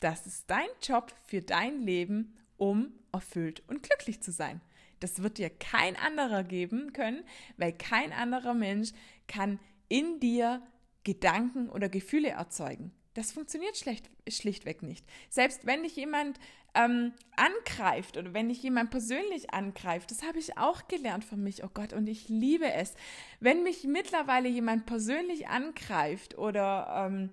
Das 0.00 0.26
ist 0.26 0.50
dein 0.50 0.68
Job 0.82 1.12
für 1.26 1.42
dein 1.42 1.80
Leben, 1.80 2.36
um 2.56 2.92
erfüllt 3.12 3.62
und 3.68 3.82
glücklich 3.82 4.20
zu 4.20 4.32
sein. 4.32 4.60
Das 5.00 5.22
wird 5.22 5.38
dir 5.38 5.50
kein 5.50 5.96
anderer 5.96 6.42
geben 6.42 6.92
können, 6.92 7.24
weil 7.56 7.72
kein 7.72 8.12
anderer 8.12 8.54
Mensch 8.54 8.90
kann 9.28 9.60
in 9.88 10.20
dir 10.20 10.62
Gedanken 11.04 11.68
oder 11.68 11.88
Gefühle 11.88 12.30
erzeugen. 12.30 12.92
Das 13.14 13.32
funktioniert 13.32 13.76
schlecht, 13.76 14.10
schlichtweg 14.28 14.82
nicht. 14.82 15.04
Selbst 15.28 15.66
wenn 15.66 15.82
dich 15.82 15.96
jemand 15.96 16.38
ähm, 16.74 17.12
angreift 17.36 18.16
oder 18.16 18.34
wenn 18.34 18.48
dich 18.48 18.62
jemand 18.62 18.90
persönlich 18.90 19.52
angreift, 19.52 20.10
das 20.10 20.22
habe 20.22 20.38
ich 20.38 20.58
auch 20.58 20.86
gelernt 20.86 21.24
von 21.24 21.42
mich, 21.42 21.64
oh 21.64 21.70
Gott, 21.72 21.92
und 21.92 22.06
ich 22.06 22.28
liebe 22.28 22.70
es. 22.72 22.94
Wenn 23.40 23.62
mich 23.62 23.84
mittlerweile 23.84 24.48
jemand 24.48 24.86
persönlich 24.86 25.48
angreift 25.48 26.38
oder 26.38 27.08
ähm, 27.08 27.32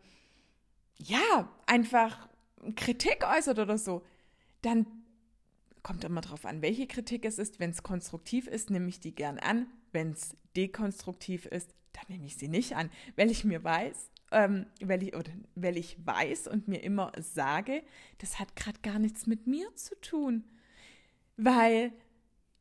ja, 0.97 1.49
einfach 1.67 2.29
Kritik 2.75 3.23
äußert 3.23 3.59
oder 3.59 3.77
so, 3.77 4.03
dann 4.61 4.87
kommt 5.83 6.03
immer 6.03 6.21
darauf 6.21 6.45
an, 6.45 6.63
welche 6.63 6.87
Kritik 6.87 7.25
es 7.25 7.37
ist. 7.37 7.59
Wenn 7.59 7.69
es 7.69 7.83
konstruktiv 7.83 8.47
ist, 8.47 8.71
nehme 8.71 8.89
ich 8.89 8.99
die 8.99 9.13
gern 9.13 9.37
an. 9.37 9.67
Wenn 9.91 10.13
es 10.13 10.35
dekonstruktiv 10.55 11.45
ist, 11.45 11.75
dann 11.95 12.05
nehme 12.09 12.25
ich 12.25 12.37
sie 12.37 12.47
nicht 12.47 12.75
an, 12.75 12.89
weil 13.15 13.31
ich 13.31 13.43
mir 13.43 13.63
weiß, 13.63 14.11
ähm, 14.31 14.65
weil, 14.81 15.03
ich, 15.03 15.15
oder, 15.15 15.31
weil 15.55 15.77
ich 15.77 15.97
weiß 16.05 16.47
und 16.47 16.67
mir 16.67 16.83
immer 16.83 17.11
sage, 17.19 17.83
das 18.17 18.39
hat 18.39 18.55
gerade 18.55 18.79
gar 18.81 18.99
nichts 18.99 19.27
mit 19.27 19.47
mir 19.47 19.73
zu 19.75 19.99
tun. 20.01 20.43
Weil 21.37 21.93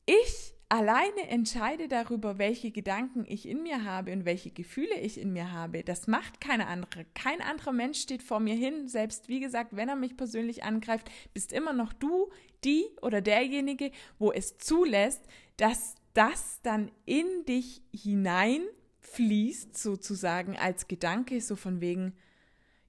ich 0.07 0.55
alleine 0.69 1.29
entscheide 1.29 1.89
darüber, 1.89 2.39
welche 2.39 2.71
Gedanken 2.71 3.25
ich 3.29 3.49
in 3.49 3.63
mir 3.63 3.85
habe 3.85 4.13
und 4.13 4.25
welche 4.25 4.51
Gefühle 4.51 4.99
ich 5.01 5.21
in 5.21 5.33
mir 5.33 5.53
habe. 5.53 5.85
Das 5.85 6.07
macht 6.07 6.41
keine 6.41 6.67
andere. 6.67 7.07
Kein 7.15 7.41
anderer 7.41 7.73
Mensch 7.73 8.01
steht 8.01 8.23
vor 8.23 8.41
mir 8.41 8.55
hin. 8.55 8.89
Selbst 8.89 9.29
wie 9.29 9.41
gesagt, 9.41 9.77
wenn 9.77 9.89
er 9.89 9.97
mich 9.97 10.17
persönlich 10.17 10.65
angreift, 10.65 11.11
bist 11.33 11.53
immer 11.53 11.73
noch 11.73 11.93
du, 11.93 12.31
die 12.65 12.87
oder 13.03 13.21
derjenige, 13.21 13.91
wo 14.19 14.33
es 14.33 14.59
zulässt, 14.59 15.23
dass 15.57 15.95
das 16.15 16.61
dann 16.63 16.91
in 17.05 17.45
dich 17.47 17.83
hinein 17.93 18.63
fließt, 19.05 19.77
sozusagen 19.77 20.57
als 20.57 20.89
Gedanke, 20.89 21.41
so 21.41 21.57
von 21.57 21.81
wegen, 21.81 22.15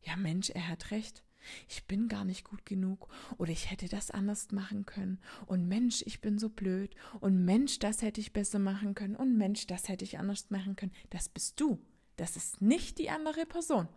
ja 0.02 0.16
Mensch, 0.16 0.50
er 0.50 0.68
hat 0.68 0.92
recht. 0.92 1.24
Ich 1.70 1.86
bin 1.86 2.08
gar 2.08 2.26
nicht 2.26 2.44
gut 2.44 2.66
genug 2.66 3.08
oder 3.38 3.52
ich 3.52 3.70
hätte 3.70 3.88
das 3.88 4.10
anders 4.10 4.52
machen 4.52 4.88
können 4.88 5.20
und 5.46 5.68
Mensch, 5.68 6.02
ich 6.08 6.20
bin 6.20 6.40
so 6.40 6.50
blöd 6.50 6.96
und 7.20 7.46
Mensch, 7.46 7.78
das 7.78 8.02
hätte 8.02 8.20
ich 8.20 8.34
besser 8.34 8.58
machen 8.58 8.96
können 8.96 9.16
und 9.16 9.38
Mensch, 9.38 9.68
das 9.68 9.88
hätte 9.88 10.06
ich 10.06 10.18
anders 10.18 10.50
machen 10.50 10.76
können. 10.76 10.94
Das 11.12 11.30
bist 11.30 11.60
du. 11.62 11.80
Das 12.16 12.36
ist 12.36 12.62
nicht 12.62 12.98
die 12.98 13.10
andere 13.10 13.46
Person. 13.46 13.88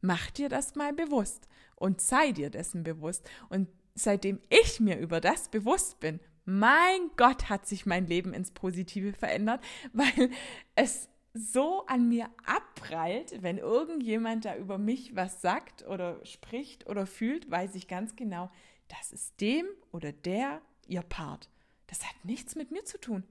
Mach 0.00 0.30
dir 0.30 0.48
das 0.48 0.74
mal 0.74 0.92
bewusst 0.92 1.48
und 1.76 2.00
sei 2.00 2.32
dir 2.32 2.50
dessen 2.50 2.82
bewusst. 2.82 3.28
Und 3.48 3.68
seitdem 3.94 4.40
ich 4.50 4.80
mir 4.80 4.98
über 4.98 5.20
das 5.20 5.48
bewusst 5.48 6.00
bin, 6.00 6.20
mein 6.44 7.10
Gott, 7.16 7.48
hat 7.48 7.66
sich 7.66 7.86
mein 7.86 8.06
Leben 8.06 8.34
ins 8.34 8.50
Positive 8.50 9.12
verändert, 9.12 9.62
weil 9.92 10.30
es 10.74 11.08
so 11.34 11.86
an 11.86 12.08
mir 12.08 12.28
abprallt, 12.44 13.42
wenn 13.42 13.58
irgendjemand 13.58 14.44
da 14.44 14.56
über 14.56 14.78
mich 14.78 15.16
was 15.16 15.40
sagt 15.40 15.86
oder 15.86 16.24
spricht 16.26 16.86
oder 16.88 17.06
fühlt, 17.06 17.50
weiß 17.50 17.74
ich 17.74 17.88
ganz 17.88 18.16
genau, 18.16 18.50
das 18.88 19.12
ist 19.12 19.40
dem 19.40 19.66
oder 19.90 20.12
der 20.12 20.60
ihr 20.86 21.02
Part. 21.02 21.48
Das 21.86 22.04
hat 22.04 22.24
nichts 22.24 22.54
mit 22.54 22.70
mir 22.70 22.84
zu 22.84 22.98
tun. 23.00 23.24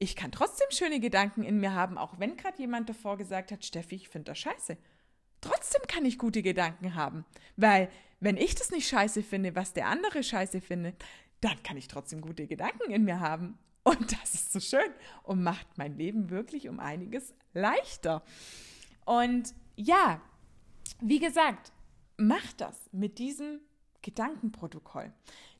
Ich 0.00 0.16
kann 0.16 0.32
trotzdem 0.32 0.68
schöne 0.70 1.00
Gedanken 1.00 1.42
in 1.42 1.58
mir 1.58 1.74
haben, 1.74 1.98
auch 1.98 2.18
wenn 2.18 2.36
gerade 2.36 2.58
jemand 2.58 2.88
davor 2.88 3.16
gesagt 3.16 3.50
hat, 3.50 3.64
Steffi, 3.64 3.96
ich 3.96 4.08
finde 4.08 4.30
das 4.30 4.38
scheiße. 4.38 4.76
Trotzdem 5.40 5.82
kann 5.88 6.04
ich 6.04 6.18
gute 6.18 6.42
Gedanken 6.42 6.94
haben, 6.94 7.24
weil 7.56 7.88
wenn 8.20 8.36
ich 8.36 8.54
das 8.54 8.70
nicht 8.70 8.88
scheiße 8.88 9.22
finde, 9.22 9.54
was 9.54 9.72
der 9.72 9.86
andere 9.86 10.22
scheiße 10.22 10.60
findet, 10.60 10.96
dann 11.40 11.62
kann 11.62 11.76
ich 11.76 11.86
trotzdem 11.86 12.20
gute 12.20 12.46
Gedanken 12.48 12.90
in 12.90 13.04
mir 13.04 13.20
haben. 13.20 13.58
Und 13.88 14.12
das 14.12 14.34
ist 14.34 14.52
so 14.52 14.60
schön 14.60 14.92
und 15.22 15.42
macht 15.42 15.78
mein 15.78 15.96
Leben 15.96 16.28
wirklich 16.28 16.68
um 16.68 16.78
einiges 16.78 17.32
leichter. 17.54 18.22
Und 19.06 19.54
ja, 19.76 20.20
wie 21.00 21.18
gesagt, 21.18 21.72
mach 22.18 22.52
das 22.58 22.90
mit 22.92 23.18
diesem 23.18 23.60
Gedankenprotokoll. 24.02 25.10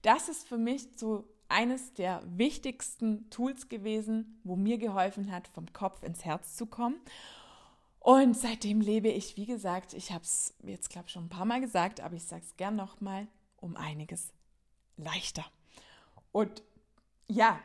Das 0.02 0.28
ist 0.28 0.46
für 0.46 0.58
mich 0.58 0.88
so 0.96 1.26
eines 1.48 1.94
der 1.94 2.22
wichtigsten 2.26 3.30
Tools 3.30 3.70
gewesen, 3.70 4.38
wo 4.44 4.56
mir 4.56 4.76
geholfen 4.76 5.32
hat, 5.32 5.48
vom 5.48 5.72
Kopf 5.72 6.02
ins 6.02 6.26
Herz 6.26 6.54
zu 6.54 6.66
kommen. 6.66 7.00
Und 8.00 8.36
seitdem 8.36 8.82
lebe 8.82 9.08
ich, 9.08 9.38
wie 9.38 9.46
gesagt, 9.46 9.94
ich 9.94 10.12
habe 10.12 10.24
es 10.24 10.54
jetzt, 10.62 10.90
glaube 10.90 11.06
ich, 11.06 11.14
schon 11.14 11.24
ein 11.24 11.30
paar 11.30 11.46
Mal 11.46 11.62
gesagt, 11.62 12.00
aber 12.00 12.14
ich 12.14 12.24
sage 12.24 12.42
es 12.44 12.56
gern 12.58 12.76
nochmal, 12.76 13.26
um 13.56 13.74
einiges 13.74 14.34
leichter. 14.98 15.46
Und 16.30 16.62
ja, 17.26 17.58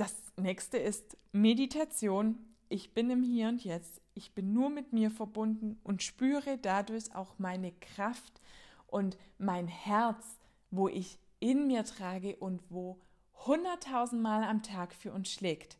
das 0.00 0.14
nächste 0.36 0.78
ist 0.78 1.18
Meditation. 1.32 2.38
Ich 2.70 2.94
bin 2.94 3.10
im 3.10 3.22
Hier 3.22 3.48
und 3.48 3.62
Jetzt. 3.62 4.00
Ich 4.14 4.32
bin 4.32 4.54
nur 4.54 4.70
mit 4.70 4.94
mir 4.94 5.10
verbunden 5.10 5.78
und 5.84 6.02
spüre 6.02 6.56
dadurch 6.56 7.14
auch 7.14 7.38
meine 7.38 7.72
Kraft 7.72 8.40
und 8.86 9.18
mein 9.36 9.68
Herz, 9.68 10.38
wo 10.70 10.88
ich 10.88 11.18
in 11.38 11.66
mir 11.66 11.84
trage 11.84 12.36
und 12.36 12.62
wo 12.70 12.98
hunderttausend 13.46 14.22
Mal 14.22 14.42
am 14.44 14.62
Tag 14.62 14.94
für 14.94 15.12
uns 15.12 15.30
schlägt. 15.30 15.76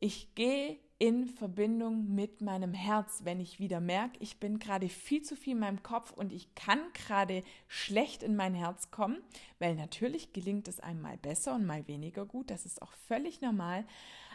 Ich 0.00 0.34
gehe 0.34 0.78
in 0.98 1.26
Verbindung 1.26 2.14
mit 2.14 2.40
meinem 2.40 2.72
Herz, 2.72 3.20
wenn 3.24 3.38
ich 3.38 3.58
wieder 3.58 3.80
merke, 3.80 4.16
ich 4.20 4.38
bin 4.38 4.58
gerade 4.58 4.88
viel 4.88 5.22
zu 5.22 5.36
viel 5.36 5.52
in 5.52 5.58
meinem 5.58 5.82
Kopf 5.82 6.12
und 6.12 6.32
ich 6.32 6.54
kann 6.54 6.80
gerade 6.94 7.42
schlecht 7.68 8.22
in 8.22 8.34
mein 8.34 8.54
Herz 8.54 8.90
kommen, 8.90 9.18
weil 9.58 9.74
natürlich 9.74 10.32
gelingt 10.32 10.68
es 10.68 10.80
einmal 10.80 11.18
besser 11.18 11.54
und 11.54 11.66
mal 11.66 11.86
weniger 11.86 12.24
gut, 12.24 12.50
das 12.50 12.64
ist 12.64 12.80
auch 12.80 12.92
völlig 12.92 13.42
normal. 13.42 13.84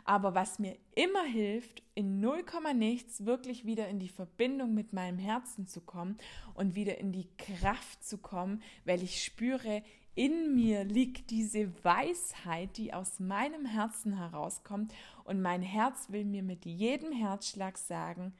Aber 0.04 0.36
was 0.36 0.60
mir 0.60 0.78
immer 0.96 1.24
hilft, 1.24 1.84
in 1.94 2.20
0, 2.20 2.44
nichts 2.76 3.26
wirklich 3.26 3.66
wieder 3.66 3.88
in 3.88 4.00
die 4.00 4.10
Verbindung 4.10 4.74
mit 4.74 4.94
meinem 4.94 5.20
Herzen 5.20 5.68
zu 5.68 5.82
kommen 5.82 6.18
und 6.54 6.76
wieder 6.76 6.98
in 6.98 7.12
die 7.12 7.30
Kraft 7.38 8.04
zu 8.04 8.18
kommen, 8.18 8.62
weil 8.86 9.04
ich 9.04 9.24
spüre, 9.24 9.84
in 10.16 10.56
mir 10.56 10.84
liegt 10.84 11.30
diese 11.30 11.72
Weisheit, 11.84 12.78
die 12.78 12.94
aus 12.94 13.20
meinem 13.20 13.66
Herzen 13.66 14.18
herauskommt 14.18 14.94
und 15.24 15.42
mein 15.42 15.62
Herz 15.62 16.10
will 16.10 16.26
mir 16.26 16.44
mit 16.44 16.66
jedem 16.66 17.12
Herzschlag 17.12 17.78
sagen, 17.78 18.34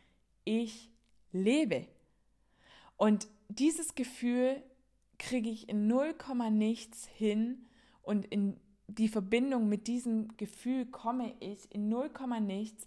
ich 0.44 0.90
lebe. 1.32 1.88
Und 2.98 3.28
dieses 3.48 3.96
Gefühl 3.96 4.62
kriege 5.18 5.50
ich 5.50 5.70
in 5.70 5.88
0, 5.88 6.16
nichts 6.52 7.08
hin 7.08 7.66
und 8.02 8.26
in 8.26 8.60
die 8.88 9.08
Verbindung 9.08 9.70
mit 9.70 9.88
diesem 9.88 10.36
Gefühl 10.38 10.86
komme 10.86 11.34
ich 11.40 11.74
in 11.74 11.88
0, 11.88 12.12
nichts, 12.42 12.86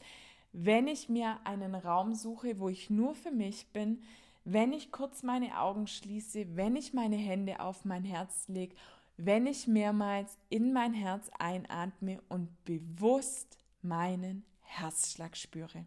wenn 0.53 0.87
ich 0.87 1.09
mir 1.09 1.39
einen 1.45 1.75
Raum 1.75 2.15
suche, 2.15 2.61
wo 2.61 2.69
ich 2.69 2.91
nur 2.91 3.15
für 3.15 3.31
mich 3.31 3.67
bin, 3.73 4.03
wenn 4.45 4.73
ich 4.73 4.93
kurz 4.93 5.23
meine 5.23 5.59
Augen 5.59 5.87
schließe, 5.87 6.57
wenn 6.57 6.77
ich 6.77 6.93
meine 6.93 7.17
Hände 7.17 7.61
auf 7.61 7.85
mein 7.85 8.05
Herz 8.05 8.47
lege, 8.49 8.77
wenn 9.17 9.47
ich 9.47 9.67
mehrmals 9.67 10.39
in 10.49 10.73
mein 10.73 10.93
Herz 10.93 11.31
einatme 11.39 12.21
und 12.29 12.65
bewusst 12.65 13.59
meinen 13.81 14.45
Herzschlag 14.63 15.37
spüre. 15.37 15.85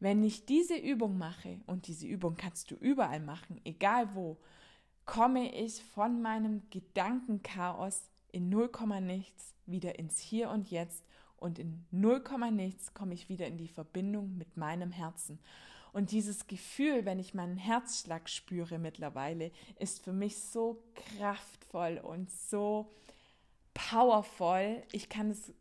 Wenn 0.00 0.22
ich 0.22 0.46
diese 0.46 0.76
Übung 0.76 1.18
mache, 1.18 1.60
und 1.66 1.86
diese 1.86 2.06
Übung 2.06 2.36
kannst 2.36 2.70
du 2.70 2.76
überall 2.76 3.20
machen, 3.20 3.60
egal 3.64 4.14
wo, 4.14 4.38
komme 5.04 5.54
ich 5.54 5.82
von 5.82 6.22
meinem 6.22 6.62
Gedankenchaos 6.70 8.10
in 8.30 8.48
0, 8.48 8.70
nichts 9.00 9.54
wieder 9.66 9.98
ins 9.98 10.18
Hier 10.18 10.50
und 10.50 10.70
Jetzt 10.70 11.04
und 11.36 11.58
in 11.58 11.84
0, 11.90 12.22
nichts 12.52 12.94
komme 12.94 13.14
ich 13.14 13.28
wieder 13.28 13.46
in 13.46 13.58
die 13.58 13.68
Verbindung 13.68 14.36
mit 14.36 14.56
meinem 14.56 14.92
Herzen. 14.92 15.38
Und 15.92 16.10
dieses 16.10 16.46
Gefühl, 16.46 17.04
wenn 17.04 17.18
ich 17.18 17.34
meinen 17.34 17.56
Herzschlag 17.56 18.28
spüre 18.28 18.78
mittlerweile, 18.78 19.50
ist 19.78 20.02
für 20.02 20.12
mich 20.12 20.42
so 20.42 20.82
kraftvoll 20.94 21.98
und 22.02 22.30
so 22.30 22.90
powerful. 23.74 24.82
Ich 24.92 25.08
kann 25.08 25.30
es, 25.30 25.52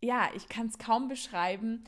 ja, 0.00 0.28
ich 0.34 0.48
kann 0.48 0.66
es 0.66 0.78
kaum 0.78 1.08
beschreiben. 1.08 1.84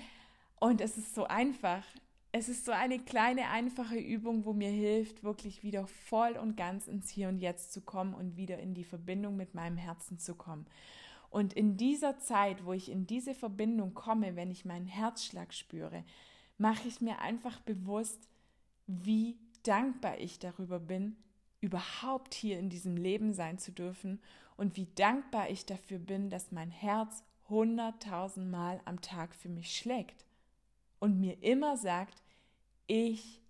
Und 0.60 0.80
es 0.80 0.96
ist 0.96 1.14
so 1.14 1.24
einfach. 1.24 1.84
Es 2.30 2.48
ist 2.48 2.64
so 2.64 2.72
eine 2.72 2.98
kleine, 2.98 3.48
einfache 3.50 3.96
Übung, 3.96 4.46
wo 4.46 4.54
mir 4.54 4.70
hilft, 4.70 5.22
wirklich 5.22 5.62
wieder 5.62 5.86
voll 5.86 6.32
und 6.32 6.56
ganz 6.56 6.86
ins 6.86 7.10
Hier 7.10 7.28
und 7.28 7.40
Jetzt 7.40 7.72
zu 7.72 7.82
kommen 7.82 8.14
und 8.14 8.36
wieder 8.36 8.58
in 8.58 8.72
die 8.72 8.84
Verbindung 8.84 9.36
mit 9.36 9.54
meinem 9.54 9.76
Herzen 9.76 10.18
zu 10.18 10.34
kommen. 10.34 10.66
Und 11.28 11.52
in 11.52 11.76
dieser 11.76 12.18
Zeit, 12.18 12.64
wo 12.64 12.72
ich 12.72 12.90
in 12.90 13.06
diese 13.06 13.34
Verbindung 13.34 13.92
komme, 13.92 14.36
wenn 14.36 14.50
ich 14.50 14.64
meinen 14.64 14.86
Herzschlag 14.86 15.52
spüre, 15.52 16.04
mache 16.62 16.86
ich 16.86 17.00
mir 17.00 17.18
einfach 17.18 17.58
bewusst, 17.60 18.28
wie 18.86 19.36
dankbar 19.64 20.18
ich 20.18 20.38
darüber 20.38 20.78
bin, 20.78 21.16
überhaupt 21.60 22.34
hier 22.34 22.60
in 22.60 22.70
diesem 22.70 22.96
Leben 22.96 23.34
sein 23.34 23.58
zu 23.58 23.72
dürfen 23.72 24.20
und 24.56 24.76
wie 24.76 24.86
dankbar 24.94 25.50
ich 25.50 25.66
dafür 25.66 25.98
bin, 25.98 26.30
dass 26.30 26.52
mein 26.52 26.70
Herz 26.70 27.24
hunderttausend 27.48 28.48
Mal 28.48 28.80
am 28.84 29.00
Tag 29.00 29.34
für 29.34 29.48
mich 29.48 29.76
schlägt 29.76 30.24
und 31.00 31.18
mir 31.18 31.42
immer 31.42 31.76
sagt, 31.76 32.22
ich 32.86 33.40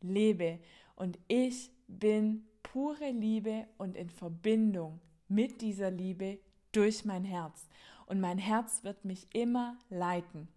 lebe 0.00 0.58
und 0.96 1.18
ich 1.28 1.70
bin 1.88 2.46
pure 2.62 3.10
Liebe 3.10 3.66
und 3.76 3.98
in 3.98 4.08
Verbindung 4.08 4.98
mit 5.28 5.60
dieser 5.60 5.90
Liebe 5.90 6.38
durch 6.72 7.04
mein 7.04 7.24
Herz. 7.24 7.68
Und 8.06 8.18
mein 8.18 8.38
Herz 8.38 8.82
wird 8.82 9.04
mich 9.04 9.26
immer 9.34 9.76
leiten. 9.90 10.48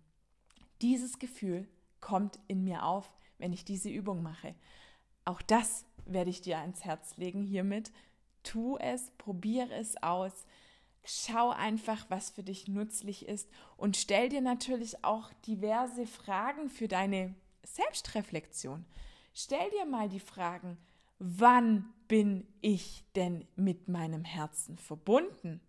Dieses 0.81 1.19
Gefühl 1.19 1.67
kommt 2.05 2.37
in 2.47 2.63
mir 2.63 2.85
auf, 2.85 3.11
wenn 3.39 3.51
ich 3.51 3.65
diese 3.65 3.89
Übung 3.89 4.21
mache. 4.21 4.53
Auch 5.23 5.41
das 5.41 5.85
werde 6.05 6.29
ich 6.29 6.39
dir 6.39 6.59
ans 6.59 6.85
Herz 6.85 7.17
legen 7.17 7.41
hiermit. 7.41 7.91
tu 8.43 8.77
es, 8.77 9.09
probiere 9.17 9.73
es 9.73 9.97
aus. 10.03 10.45
Schau 11.03 11.49
einfach, 11.49 12.05
was 12.09 12.29
für 12.29 12.43
dich 12.43 12.67
nützlich 12.67 13.27
ist 13.27 13.49
und 13.75 13.97
stell 13.97 14.29
dir 14.29 14.41
natürlich 14.41 15.03
auch 15.03 15.33
diverse 15.47 16.05
Fragen 16.05 16.69
für 16.69 16.87
deine 16.87 17.33
Selbstreflexion. 17.63 18.85
Stell 19.33 19.67
dir 19.71 19.87
mal 19.87 20.07
die 20.07 20.19
Fragen, 20.19 20.77
wann 21.17 21.91
bin 22.07 22.45
ich 22.61 23.03
denn 23.15 23.47
mit 23.55 23.87
meinem 23.87 24.25
Herzen 24.25 24.77
verbunden? 24.77 25.59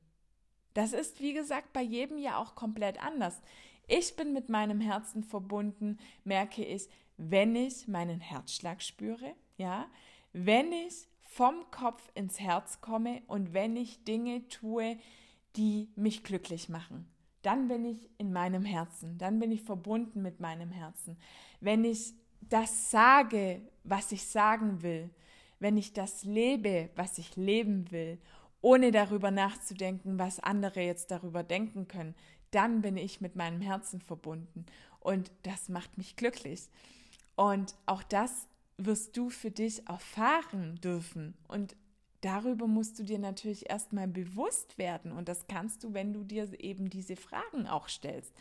Das 0.75 0.93
ist, 0.93 1.23
wie 1.23 1.33
gesagt, 1.33 1.73
bei 1.73 1.81
jedem 1.81 2.19
ja 2.19 2.37
auch 2.37 2.55
komplett 2.55 3.03
anders. 3.03 3.41
Ich 3.87 4.17
bin 4.17 4.33
mit 4.33 4.49
meinem 4.49 4.81
Herzen 4.81 5.23
verbunden, 5.23 5.99
merke 6.25 6.65
ich, 6.65 6.89
wenn 7.17 7.55
ich 7.55 7.87
meinen 7.87 8.21
Herzschlag 8.21 8.83
spüre, 8.83 9.35
ja, 9.57 9.87
wenn 10.33 10.73
ich 10.73 11.09
vom 11.23 11.71
Kopf 11.71 12.11
ins 12.15 12.41
Herz 12.41 12.81
komme 12.81 13.23
und 13.27 13.53
wenn 13.53 13.77
ich 13.77 14.05
Dinge 14.05 14.49
tue, 14.49 14.99
die 15.57 15.89
mich 15.97 16.25
glücklich 16.25 16.69
machen. 16.69 17.07
Dann 17.43 17.69
bin 17.69 17.85
ich 17.85 18.11
in 18.19 18.33
meinem 18.33 18.65
Herzen, 18.65 19.19
dann 19.19 19.39
bin 19.39 19.53
ich 19.53 19.63
verbunden 19.63 20.21
mit 20.21 20.41
meinem 20.41 20.73
Herzen. 20.73 21.17
Wenn 21.61 21.85
ich 21.85 22.15
das 22.41 22.91
sage, 22.91 23.63
was 23.85 24.11
ich 24.13 24.27
sagen 24.27 24.83
will, 24.83 25.11
wenn 25.59 25.77
ich 25.77 25.93
das 25.93 26.25
lebe, 26.25 26.91
was 26.97 27.19
ich 27.19 27.37
leben 27.37 27.91
will, 27.91 28.19
ohne 28.61 28.91
darüber 28.91 29.31
nachzudenken, 29.31 30.19
was 30.19 30.41
andere 30.41 30.81
jetzt 30.81 31.11
darüber 31.11 31.43
denken 31.43 31.87
können, 31.87 32.15
dann 32.57 32.81
bin 32.81 32.97
ich 32.97 33.21
mit 33.21 33.37
meinem 33.37 33.61
Herzen 33.61 34.01
verbunden. 34.01 34.65
Und 34.99 35.31
das 35.43 35.69
macht 35.69 35.99
mich 35.99 36.17
glücklich. 36.17 36.69
Und 37.37 37.75
auch 37.85 38.03
das 38.03 38.49
wirst 38.79 39.17
du 39.17 39.29
für 39.29 39.51
dich 39.51 39.87
erfahren 39.89 40.81
dürfen. 40.83 41.35
Und 41.49 41.77
darüber 42.23 42.67
musst 42.67 42.99
du 42.99 43.03
dir 43.03 43.19
natürlich 43.19 43.69
erstmal 43.69 44.09
bewusst 44.09 44.79
werden. 44.79 45.13
Und 45.13 45.29
das 45.29 45.47
kannst 45.47 45.85
du, 45.85 45.93
wenn 45.93 46.15
du 46.15 46.25
dir 46.25 46.49
eben 46.59 46.89
diese 46.89 47.15
Fragen 47.15 47.67
auch 47.67 47.89
stellst. 47.89 48.33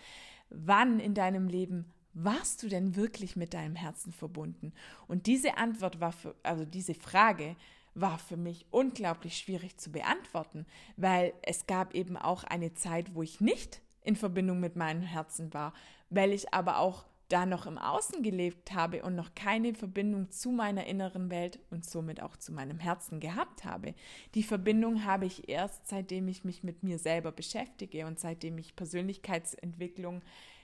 Wann 0.49 1.01
in 1.01 1.13
deinem 1.13 1.49
Leben 1.49 1.91
warst 2.13 2.63
du 2.63 2.69
denn 2.69 2.95
wirklich 2.95 3.35
mit 3.35 3.53
deinem 3.53 3.75
Herzen 3.75 4.13
verbunden? 4.13 4.71
Und 5.07 5.27
diese 5.27 5.57
Antwort 5.57 5.99
war 5.99 6.13
für, 6.13 6.35
also 6.41 6.63
diese 6.63 6.93
Frage 6.93 7.57
war 7.95 8.17
für 8.17 8.37
mich 8.37 8.65
unglaublich 8.71 9.37
schwierig 9.37 9.77
zu 9.77 9.91
beantworten, 9.91 10.65
weil 10.95 11.33
es 11.41 11.67
gab 11.67 11.93
eben 11.93 12.15
auch 12.15 12.45
eine 12.45 12.73
Zeit, 12.73 13.13
wo 13.13 13.21
ich 13.21 13.41
nicht 13.41 13.81
in 14.05 14.15
Verbindung 14.15 14.59
mit 14.59 14.75
meinem 14.75 15.01
Herzen 15.01 15.53
war, 15.53 15.73
weil 16.09 16.31
ich 16.31 16.53
aber 16.53 16.79
auch 16.79 17.05
da 17.29 17.45
noch 17.45 17.65
im 17.65 17.77
Außen 17.77 18.21
gelebt 18.21 18.73
habe 18.73 19.03
und 19.03 19.15
noch 19.15 19.33
keine 19.33 19.73
Verbindung 19.73 20.29
zu 20.29 20.51
meiner 20.51 20.85
inneren 20.85 21.31
Welt 21.31 21.59
und 21.71 21.83
somit 21.83 22.21
auch 22.21 22.37
zu 22.37 22.53
meinem 22.53 22.79
Herzen 22.79 23.19
gehabt 23.19 23.65
habe. 23.65 23.95
Die 24.35 24.43
Verbindung 24.43 25.05
habe 25.05 25.25
ich 25.25 25.49
erst, 25.49 25.87
seitdem 25.87 26.27
ich 26.27 26.43
mich 26.43 26.63
mit 26.63 26.83
mir 26.83 26.99
selber 26.99 27.31
beschäftige 27.31 28.05
und 28.05 28.19
seitdem 28.19 28.57
ich 28.59 28.75
Persönlichkeitsentwicklung 28.75 30.21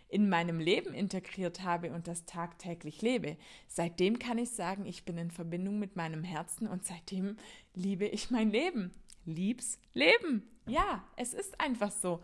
in 0.08 0.30
meinem 0.30 0.60
Leben 0.60 0.94
integriert 0.94 1.64
habe 1.64 1.92
und 1.92 2.08
das 2.08 2.26
tagtäglich 2.26 3.02
lebe. 3.02 3.38
Seitdem 3.68 4.20
kann 4.20 4.38
ich 4.38 4.52
sagen, 4.52 4.86
ich 4.86 5.06
bin 5.06 5.18
in 5.18 5.32
Verbindung 5.32 5.80
mit 5.80 5.96
meinem 5.96 6.24
Herzen 6.24 6.68
und 6.68 6.86
seitdem 6.86 7.38
liebe 7.74 8.06
ich 8.06 8.30
mein 8.30 8.52
Leben. 8.52 8.94
Liebs 9.26 9.80
Leben. 9.94 10.44
Ja, 10.68 11.04
es 11.16 11.34
ist 11.34 11.60
einfach 11.60 11.92
so. 11.92 12.22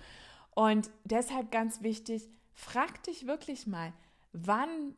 Und 0.57 0.89
deshalb 1.03 1.51
ganz 1.51 1.83
wichtig, 1.83 2.31
frag 2.55 3.03
dich 3.03 3.27
wirklich 3.27 3.67
mal, 3.67 3.93
wann 4.33 4.95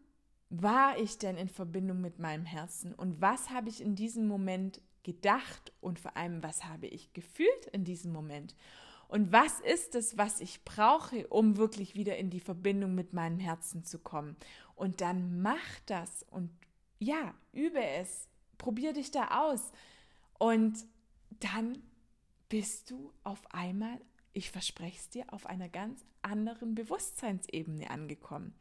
war 0.49 0.97
ich 0.97 1.17
denn 1.17 1.35
in 1.35 1.49
Verbindung 1.49 1.99
mit 1.99 2.17
meinem 2.17 2.45
Herzen 2.45 2.93
und 2.93 3.19
was 3.19 3.49
habe 3.49 3.67
ich 3.67 3.81
in 3.81 3.93
diesem 3.93 4.25
Moment 4.25 4.81
gedacht 5.03 5.73
und 5.81 5.99
vor 5.99 6.15
allem, 6.15 6.41
was 6.43 6.63
habe 6.63 6.87
ich 6.87 7.11
gefühlt 7.11 7.65
in 7.73 7.83
diesem 7.83 8.13
Moment? 8.13 8.55
Und 9.09 9.33
was 9.33 9.59
ist 9.59 9.95
es, 9.95 10.17
was 10.17 10.39
ich 10.39 10.63
brauche, 10.63 11.27
um 11.27 11.57
wirklich 11.57 11.93
wieder 11.93 12.15
in 12.15 12.29
die 12.29 12.39
Verbindung 12.39 12.95
mit 12.95 13.11
meinem 13.11 13.39
Herzen 13.39 13.83
zu 13.83 13.99
kommen? 13.99 14.37
Und 14.75 15.01
dann 15.01 15.41
mach 15.41 15.79
das 15.87 16.25
und 16.31 16.51
ja, 16.99 17.33
übe 17.51 17.83
es. 17.83 18.29
Probier 18.57 18.93
dich 18.93 19.11
da 19.11 19.41
aus. 19.41 19.73
Und 20.37 20.85
dann 21.41 21.83
bist 22.47 22.91
du 22.91 23.11
auf 23.25 23.41
einmal, 23.51 23.99
ich 24.33 24.51
verspreche 24.51 24.97
es 24.97 25.09
dir, 25.09 25.25
auf 25.33 25.45
einer 25.45 25.69
ganz 25.69 26.05
anderen 26.21 26.75
Bewusstseinsebene 26.75 27.89
angekommen. 27.89 28.53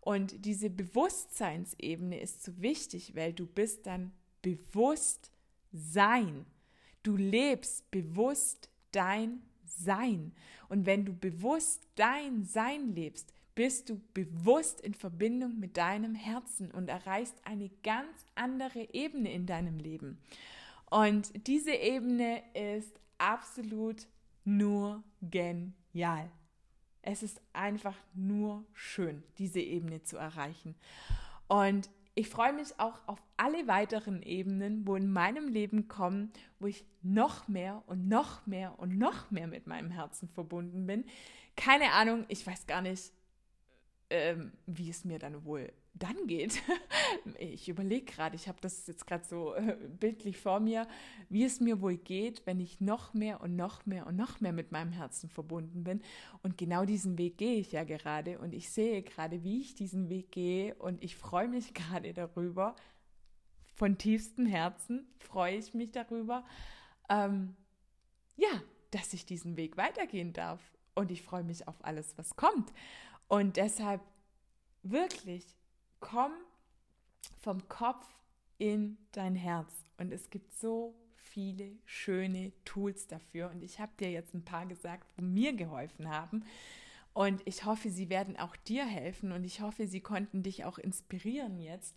Und 0.00 0.44
diese 0.44 0.70
Bewusstseinsebene 0.70 2.20
ist 2.20 2.42
so 2.42 2.60
wichtig, 2.60 3.14
weil 3.14 3.32
du 3.32 3.46
bist 3.46 3.86
dann 3.86 4.12
bewusst 4.42 5.30
sein. 5.72 6.46
Du 7.02 7.16
lebst 7.16 7.90
bewusst 7.90 8.70
dein 8.92 9.42
sein. 9.64 10.32
Und 10.68 10.86
wenn 10.86 11.04
du 11.04 11.12
bewusst 11.12 11.86
dein 11.96 12.44
Sein 12.44 12.94
lebst, 12.94 13.32
bist 13.54 13.90
du 13.90 14.00
bewusst 14.14 14.80
in 14.80 14.94
Verbindung 14.94 15.58
mit 15.58 15.76
deinem 15.76 16.14
Herzen 16.14 16.70
und 16.70 16.88
erreichst 16.88 17.34
eine 17.44 17.70
ganz 17.82 18.24
andere 18.34 18.88
Ebene 18.94 19.32
in 19.32 19.46
deinem 19.46 19.78
Leben. 19.78 20.18
Und 20.88 21.46
diese 21.46 21.72
Ebene 21.72 22.42
ist 22.54 22.98
absolut 23.18 24.06
nur 24.44 25.02
genial. 25.22 26.30
Es 27.02 27.22
ist 27.22 27.40
einfach 27.52 27.96
nur 28.14 28.64
schön, 28.74 29.22
diese 29.38 29.60
Ebene 29.60 30.02
zu 30.02 30.16
erreichen. 30.16 30.74
Und 31.48 31.88
ich 32.14 32.28
freue 32.28 32.52
mich 32.52 32.78
auch 32.78 33.00
auf 33.06 33.22
alle 33.36 33.66
weiteren 33.66 34.22
Ebenen, 34.22 34.86
wo 34.86 34.96
in 34.96 35.10
meinem 35.10 35.48
Leben 35.48 35.88
kommen, 35.88 36.32
wo 36.58 36.66
ich 36.66 36.84
noch 37.02 37.48
mehr 37.48 37.82
und 37.86 38.08
noch 38.08 38.46
mehr 38.46 38.78
und 38.78 38.98
noch 38.98 39.30
mehr 39.30 39.46
mit 39.46 39.66
meinem 39.66 39.90
Herzen 39.90 40.28
verbunden 40.28 40.86
bin. 40.86 41.04
Keine 41.56 41.92
Ahnung, 41.92 42.24
ich 42.28 42.46
weiß 42.46 42.66
gar 42.66 42.82
nicht, 42.82 43.12
ähm, 44.10 44.52
wie 44.66 44.90
es 44.90 45.04
mir 45.04 45.18
dann 45.18 45.44
wohl 45.44 45.72
dann 45.94 46.26
geht. 46.26 46.62
Ich 47.38 47.68
überlege 47.68 48.04
gerade, 48.04 48.36
ich 48.36 48.48
habe 48.48 48.58
das 48.60 48.86
jetzt 48.86 49.06
gerade 49.06 49.24
so 49.24 49.54
äh, 49.54 49.76
bildlich 49.98 50.38
vor 50.38 50.60
mir, 50.60 50.86
wie 51.28 51.44
es 51.44 51.60
mir 51.60 51.80
wohl 51.80 51.96
geht, 51.96 52.46
wenn 52.46 52.60
ich 52.60 52.80
noch 52.80 53.14
mehr 53.14 53.40
und 53.40 53.56
noch 53.56 53.84
mehr 53.84 54.06
und 54.06 54.16
noch 54.16 54.40
mehr 54.40 54.52
mit 54.52 54.72
meinem 54.72 54.92
Herzen 54.92 55.28
verbunden 55.28 55.82
bin. 55.84 56.02
Und 56.42 56.56
genau 56.56 56.84
diesen 56.84 57.18
Weg 57.18 57.38
gehe 57.38 57.56
ich 57.56 57.72
ja 57.72 57.84
gerade 57.84 58.38
und 58.38 58.54
ich 58.54 58.70
sehe 58.70 59.02
gerade, 59.02 59.42
wie 59.42 59.60
ich 59.60 59.74
diesen 59.74 60.08
Weg 60.08 60.30
gehe 60.32 60.74
und 60.76 61.02
ich 61.02 61.16
freue 61.16 61.48
mich 61.48 61.74
gerade 61.74 62.12
darüber. 62.12 62.76
Von 63.74 63.98
tiefstem 63.98 64.46
Herzen 64.46 65.06
freue 65.18 65.56
ich 65.56 65.74
mich 65.74 65.90
darüber, 65.90 66.44
ähm, 67.08 67.56
ja, 68.36 68.62
dass 68.90 69.12
ich 69.12 69.26
diesen 69.26 69.56
Weg 69.56 69.76
weitergehen 69.76 70.32
darf. 70.32 70.60
Und 70.94 71.10
ich 71.10 71.22
freue 71.22 71.44
mich 71.44 71.66
auf 71.66 71.84
alles, 71.84 72.16
was 72.18 72.36
kommt. 72.36 72.72
Und 73.28 73.56
deshalb 73.56 74.02
wirklich 74.82 75.56
komm 76.00 76.32
vom 77.40 77.68
Kopf 77.68 78.06
in 78.58 78.98
dein 79.12 79.34
Herz. 79.34 79.72
Und 79.98 80.12
es 80.12 80.30
gibt 80.30 80.54
so 80.54 80.94
viele 81.16 81.72
schöne 81.84 82.52
Tools 82.64 83.06
dafür. 83.06 83.50
Und 83.50 83.62
ich 83.62 83.78
habe 83.80 83.92
dir 83.98 84.10
jetzt 84.10 84.34
ein 84.34 84.44
paar 84.44 84.66
gesagt, 84.66 85.06
wo 85.16 85.22
mir 85.22 85.52
geholfen 85.54 86.08
haben. 86.08 86.44
Und 87.12 87.42
ich 87.44 87.64
hoffe, 87.64 87.90
sie 87.90 88.08
werden 88.08 88.36
auch 88.36 88.56
dir 88.56 88.84
helfen. 88.84 89.32
Und 89.32 89.44
ich 89.44 89.60
hoffe, 89.60 89.86
sie 89.86 90.00
konnten 90.00 90.42
dich 90.42 90.64
auch 90.64 90.78
inspirieren 90.78 91.58
jetzt, 91.58 91.96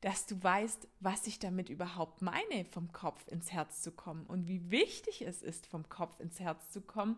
dass 0.00 0.26
du 0.26 0.42
weißt, 0.42 0.86
was 1.00 1.26
ich 1.26 1.38
damit 1.38 1.70
überhaupt 1.70 2.20
meine, 2.20 2.66
vom 2.66 2.92
Kopf 2.92 3.26
ins 3.28 3.52
Herz 3.52 3.80
zu 3.80 3.90
kommen 3.90 4.26
und 4.26 4.46
wie 4.48 4.70
wichtig 4.70 5.22
es 5.22 5.42
ist, 5.42 5.66
vom 5.66 5.88
Kopf 5.88 6.20
ins 6.20 6.40
Herz 6.40 6.70
zu 6.70 6.82
kommen 6.82 7.16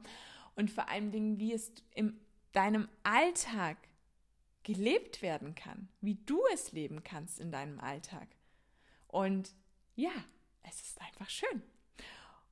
und 0.55 0.71
vor 0.71 0.89
allen 0.89 1.11
Dingen, 1.11 1.41
wie 1.41 1.53
es 1.53 1.73
in 1.97 2.17
deinem 2.53 2.87
Alltag 3.03 3.77
gelebt 4.67 5.23
werden 5.23 5.55
kann, 5.55 5.89
wie 6.01 6.17
du 6.27 6.43
es 6.53 6.73
leben 6.73 7.05
kannst 7.05 7.39
in 7.39 7.53
deinem 7.53 7.79
Alltag. 7.79 8.27
Und 9.07 9.55
ja, 9.95 10.11
es 10.65 10.81
ist 10.83 11.01
einfach 11.01 11.31
schön. 11.31 11.63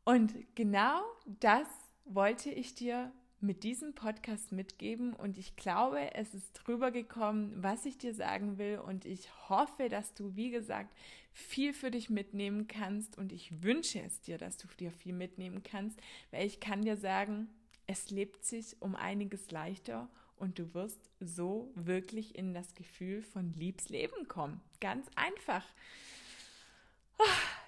Und 0.05 0.33
genau 0.55 1.03
das 1.27 1.67
wollte 2.05 2.51
ich 2.51 2.77
dir 2.77 3.11
mit 3.41 3.65
diesem 3.65 3.97
Podcast 3.97 4.53
mitgeben 4.53 5.13
und 5.13 5.39
ich 5.39 5.57
glaube, 5.57 6.15
es 6.15 6.35
ist 6.35 6.53
drüber 6.53 6.93
gekommen, 6.93 7.53
was 7.57 7.85
ich 7.85 7.99
dir 7.99 8.15
sagen 8.15 8.59
will 8.59 8.79
und 8.79 9.05
ich 9.07 9.29
hoffe, 9.49 9.89
dass 9.89 10.15
du, 10.15 10.37
wie 10.37 10.51
gesagt, 10.51 10.97
viel 11.33 11.73
für 11.73 11.91
dich 11.91 12.11
mitnehmen 12.11 12.69
kannst 12.69 13.19
und 13.19 13.33
ich 13.33 13.61
wünsche 13.65 14.01
es 14.01 14.21
dir, 14.21 14.39
dass 14.39 14.57
du 14.57 14.69
dir 14.79 14.93
viel 14.93 15.15
mitnehmen 15.15 15.65
kannst, 15.65 15.99
weil 16.31 16.47
ich 16.47 16.61
kann 16.61 16.83
dir 16.83 16.97
sagen, 16.97 17.49
es 17.89 18.11
lebt 18.11 18.45
sich 18.45 18.81
um 18.81 18.95
einiges 18.95 19.51
leichter 19.51 20.09
und 20.37 20.59
du 20.59 20.75
wirst 20.75 21.01
so 21.21 21.71
wirklich 21.75 22.37
in 22.37 22.55
das 22.55 22.75
Gefühl 22.75 23.23
von 23.23 23.53
Liebsleben 23.55 24.29
kommen. 24.29 24.61
Ganz 24.81 25.07
einfach. 25.15 25.65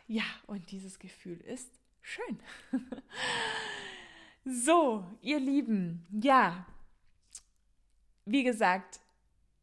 Ja, 0.08 0.24
und 0.46 0.70
dieses 0.70 0.98
Gefühl 0.98 1.40
ist 1.40 1.70
schön. 2.00 2.40
so, 4.44 5.04
ihr 5.20 5.40
Lieben, 5.40 6.06
ja, 6.10 6.66
wie 8.24 8.44
gesagt, 8.44 9.00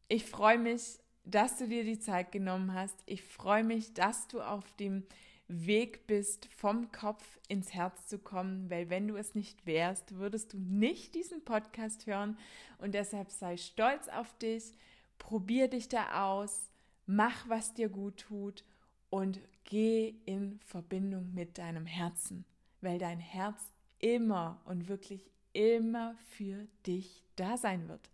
ich 0.08 0.24
freue 0.24 0.58
mich, 0.58 0.98
dass 1.24 1.56
du 1.56 1.68
dir 1.68 1.84
die 1.84 1.98
Zeit 1.98 2.32
genommen 2.32 2.74
hast. 2.74 2.96
Ich 3.06 3.22
freue 3.22 3.64
mich, 3.64 3.94
dass 3.94 4.28
du 4.28 4.42
auf 4.42 4.70
dem 4.76 5.04
Weg 5.48 6.06
bist, 6.06 6.46
vom 6.46 6.90
Kopf 6.90 7.38
ins 7.48 7.74
Herz 7.74 8.06
zu 8.06 8.18
kommen, 8.18 8.70
weil 8.70 8.88
wenn 8.88 9.08
du 9.08 9.16
es 9.16 9.34
nicht 9.34 9.66
wärst, 9.66 10.16
würdest 10.16 10.54
du 10.54 10.58
nicht 10.58 11.14
diesen 11.14 11.44
Podcast 11.44 12.06
hören 12.06 12.38
und 12.78 12.94
deshalb 12.94 13.30
sei 13.30 13.56
stolz 13.56 14.08
auf 14.08 14.36
dich, 14.38 14.72
probier 15.18 15.68
dich 15.68 15.88
da 15.88 16.32
aus, 16.32 16.70
mach, 17.06 17.48
was 17.48 17.74
dir 17.74 17.88
gut 17.88 18.16
tut 18.18 18.64
und 19.10 19.40
geh 19.64 20.14
in 20.24 20.58
Verbindung 20.60 21.34
mit 21.34 21.58
deinem 21.58 21.86
Herzen, 21.86 22.44
weil 22.80 22.98
dein 22.98 23.20
Herz 23.20 23.72
immer 23.98 24.60
und 24.64 24.88
wirklich 24.88 25.30
immer 25.52 26.16
für 26.30 26.66
dich 26.86 27.22
da 27.36 27.56
sein 27.56 27.88
wird. 27.88 28.10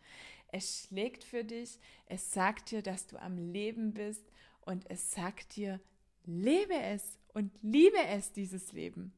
Es 0.52 0.86
schlägt 0.88 1.22
für 1.22 1.44
dich, 1.44 1.78
es 2.06 2.32
sagt 2.32 2.72
dir, 2.72 2.82
dass 2.82 3.06
du 3.06 3.16
am 3.18 3.38
Leben 3.38 3.94
bist 3.94 4.24
und 4.62 4.90
es 4.90 5.12
sagt 5.12 5.54
dir, 5.56 5.80
lebe 6.24 6.74
es 6.74 7.19
und 7.32 7.52
liebe 7.62 7.98
es, 8.08 8.32
dieses 8.32 8.72
Leben. 8.72 9.12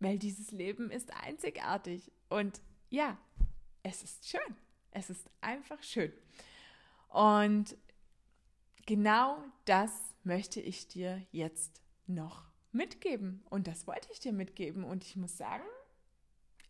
Weil 0.00 0.18
dieses 0.18 0.50
Leben 0.50 0.90
ist 0.90 1.12
einzigartig. 1.14 2.10
Und 2.28 2.60
ja, 2.90 3.18
es 3.82 4.02
ist 4.02 4.28
schön. 4.28 4.56
Es 4.90 5.10
ist 5.10 5.28
einfach 5.40 5.82
schön. 5.82 6.12
Und 7.08 7.76
genau 8.86 9.42
das 9.64 9.92
möchte 10.24 10.60
ich 10.60 10.88
dir 10.88 11.24
jetzt 11.30 11.80
noch 12.06 12.44
mitgeben. 12.72 13.42
Und 13.50 13.66
das 13.66 13.86
wollte 13.86 14.08
ich 14.12 14.20
dir 14.20 14.32
mitgeben. 14.32 14.84
Und 14.84 15.04
ich 15.04 15.16
muss 15.16 15.36
sagen, 15.36 15.64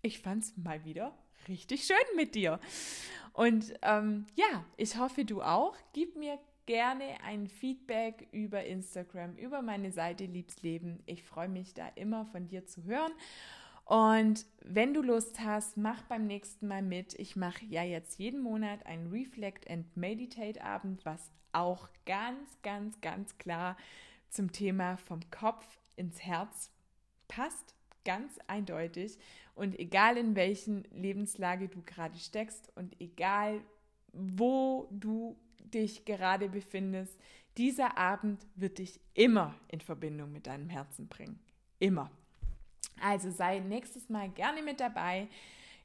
ich 0.02 0.20
fand 0.20 0.44
es 0.44 0.56
mal 0.56 0.85
wieder 0.85 1.16
richtig 1.48 1.85
schön 1.85 2.16
mit 2.16 2.35
dir. 2.35 2.61
Und 3.32 3.74
ähm, 3.82 4.26
ja, 4.35 4.64
ich 4.76 4.96
hoffe, 4.96 5.24
du 5.24 5.42
auch. 5.42 5.76
Gib 5.92 6.16
mir 6.16 6.38
gerne 6.66 7.05
ein 7.25 7.48
Feedback 7.48 8.29
über 8.33 8.64
Instagram, 8.64 9.37
über 9.37 9.62
meine 9.62 9.92
Seite 9.92 10.25
Liebsleben. 10.25 11.03
Ich 11.07 11.22
freue 11.22 11.48
mich 11.48 11.75
da 11.75 11.88
immer 11.94 12.27
von 12.27 12.48
dir 12.48 12.66
zu 12.66 12.85
hören. 12.85 13.12
Und 13.85 14.46
wenn 14.64 14.94
du 14.94 15.03
Lust 15.03 15.40
hast, 15.40 15.77
mach 15.77 16.03
beim 16.03 16.27
nächsten 16.27 16.68
Mal 16.68 16.83
mit. 16.83 17.14
Ich 17.18 17.37
mache 17.37 17.64
ja 17.66 17.83
jetzt 17.83 18.18
jeden 18.18 18.40
Monat 18.40 18.87
einen 18.87 19.11
Reflect 19.11 19.68
and 19.68 19.96
Meditate 19.96 20.62
Abend, 20.62 21.05
was 21.05 21.31
auch 21.53 21.88
ganz, 22.07 22.57
ganz, 22.62 23.01
ganz 23.01 23.37
klar 23.38 23.77
zum 24.31 24.53
Thema 24.53 24.96
vom 24.96 25.20
Kopf 25.31 25.66
ins 25.96 26.22
Herz 26.25 26.70
passt. 27.29 27.75
Ganz 28.05 28.38
eindeutig. 28.46 29.18
Und 29.55 29.79
egal 29.79 30.16
in 30.16 30.35
welchen 30.35 30.85
Lebenslage 30.92 31.68
du 31.68 31.83
gerade 31.83 32.18
steckst 32.18 32.75
und 32.77 32.98
egal 33.01 33.61
wo 34.12 34.88
du 34.90 35.37
dich 35.74 36.04
gerade 36.04 36.48
befindest, 36.48 37.18
dieser 37.56 37.98
Abend 37.98 38.46
wird 38.54 38.78
dich 38.78 39.00
immer 39.14 39.54
in 39.68 39.80
Verbindung 39.80 40.32
mit 40.32 40.46
deinem 40.46 40.68
Herzen 40.68 41.08
bringen. 41.08 41.38
Immer. 41.78 42.11
Also 43.00 43.30
sei 43.30 43.58
nächstes 43.58 44.08
Mal 44.08 44.30
gerne 44.30 44.62
mit 44.62 44.80
dabei. 44.80 45.28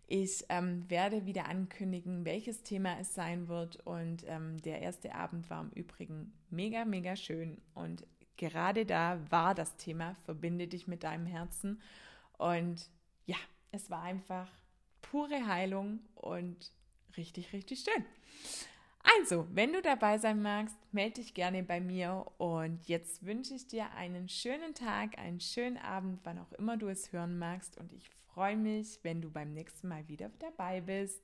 Ich 0.10 0.46
ähm, 0.48 0.90
werde 0.90 1.26
wieder 1.26 1.48
ankündigen, 1.48 2.24
welches 2.24 2.64
Thema 2.64 2.98
es 3.00 3.14
sein 3.14 3.50
wird. 3.50 3.78
Und 3.86 4.24
ähm, 4.28 4.62
der 4.62 4.82
erste 4.82 5.14
Abend 5.14 5.50
war 5.50 5.62
im 5.62 5.72
Übrigen 5.72 6.32
mega, 6.50 6.86
mega 6.86 7.18
schön. 7.18 7.62
Und 7.74 8.06
gerade 8.38 8.86
da 8.86 9.20
war 9.30 9.54
das 9.54 9.76
Thema, 9.76 10.16
verbinde 10.24 10.68
dich 10.68 10.88
mit 10.88 11.04
deinem 11.04 11.26
Herzen. 11.26 11.82
Und 12.38 12.90
ja, 13.26 13.36
es 13.72 13.90
war 13.90 14.04
einfach 14.04 14.50
pure 15.02 15.46
Heilung 15.48 16.00
und 16.16 16.72
richtig, 17.18 17.52
richtig 17.52 17.80
schön. 17.82 18.06
Also, 19.16 19.48
wenn 19.54 19.72
du 19.72 19.82
dabei 19.82 20.18
sein 20.18 20.42
magst, 20.42 20.76
melde 20.92 21.22
dich 21.22 21.34
gerne 21.34 21.64
bei 21.64 21.80
mir 21.80 22.26
und 22.38 22.88
jetzt 22.88 23.26
wünsche 23.26 23.54
ich 23.54 23.66
dir 23.68 23.92
einen 23.94 24.28
schönen 24.28 24.74
Tag, 24.74 25.18
einen 25.18 25.40
schönen 25.40 25.78
Abend, 25.78 26.20
wann 26.24 26.40
auch 26.40 26.52
immer 26.54 26.76
du 26.76 26.88
es 26.90 27.14
hören 27.14 27.38
magst 27.38 27.78
und 27.78 27.94
ich 27.94 28.10
freue 28.34 28.58
mich, 28.58 29.00
wenn 29.04 29.22
du 29.22 29.32
beim 29.32 29.54
nächsten 29.54 29.88
Mal 29.88 30.08
wieder 30.10 30.30
dabei 30.40 30.82
bist. 30.82 31.22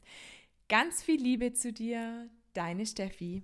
Ganz 0.70 1.04
viel 1.04 1.22
Liebe 1.22 1.54
zu 1.54 1.74
dir, 1.74 2.30
deine 2.54 2.86
Steffi. 2.86 3.44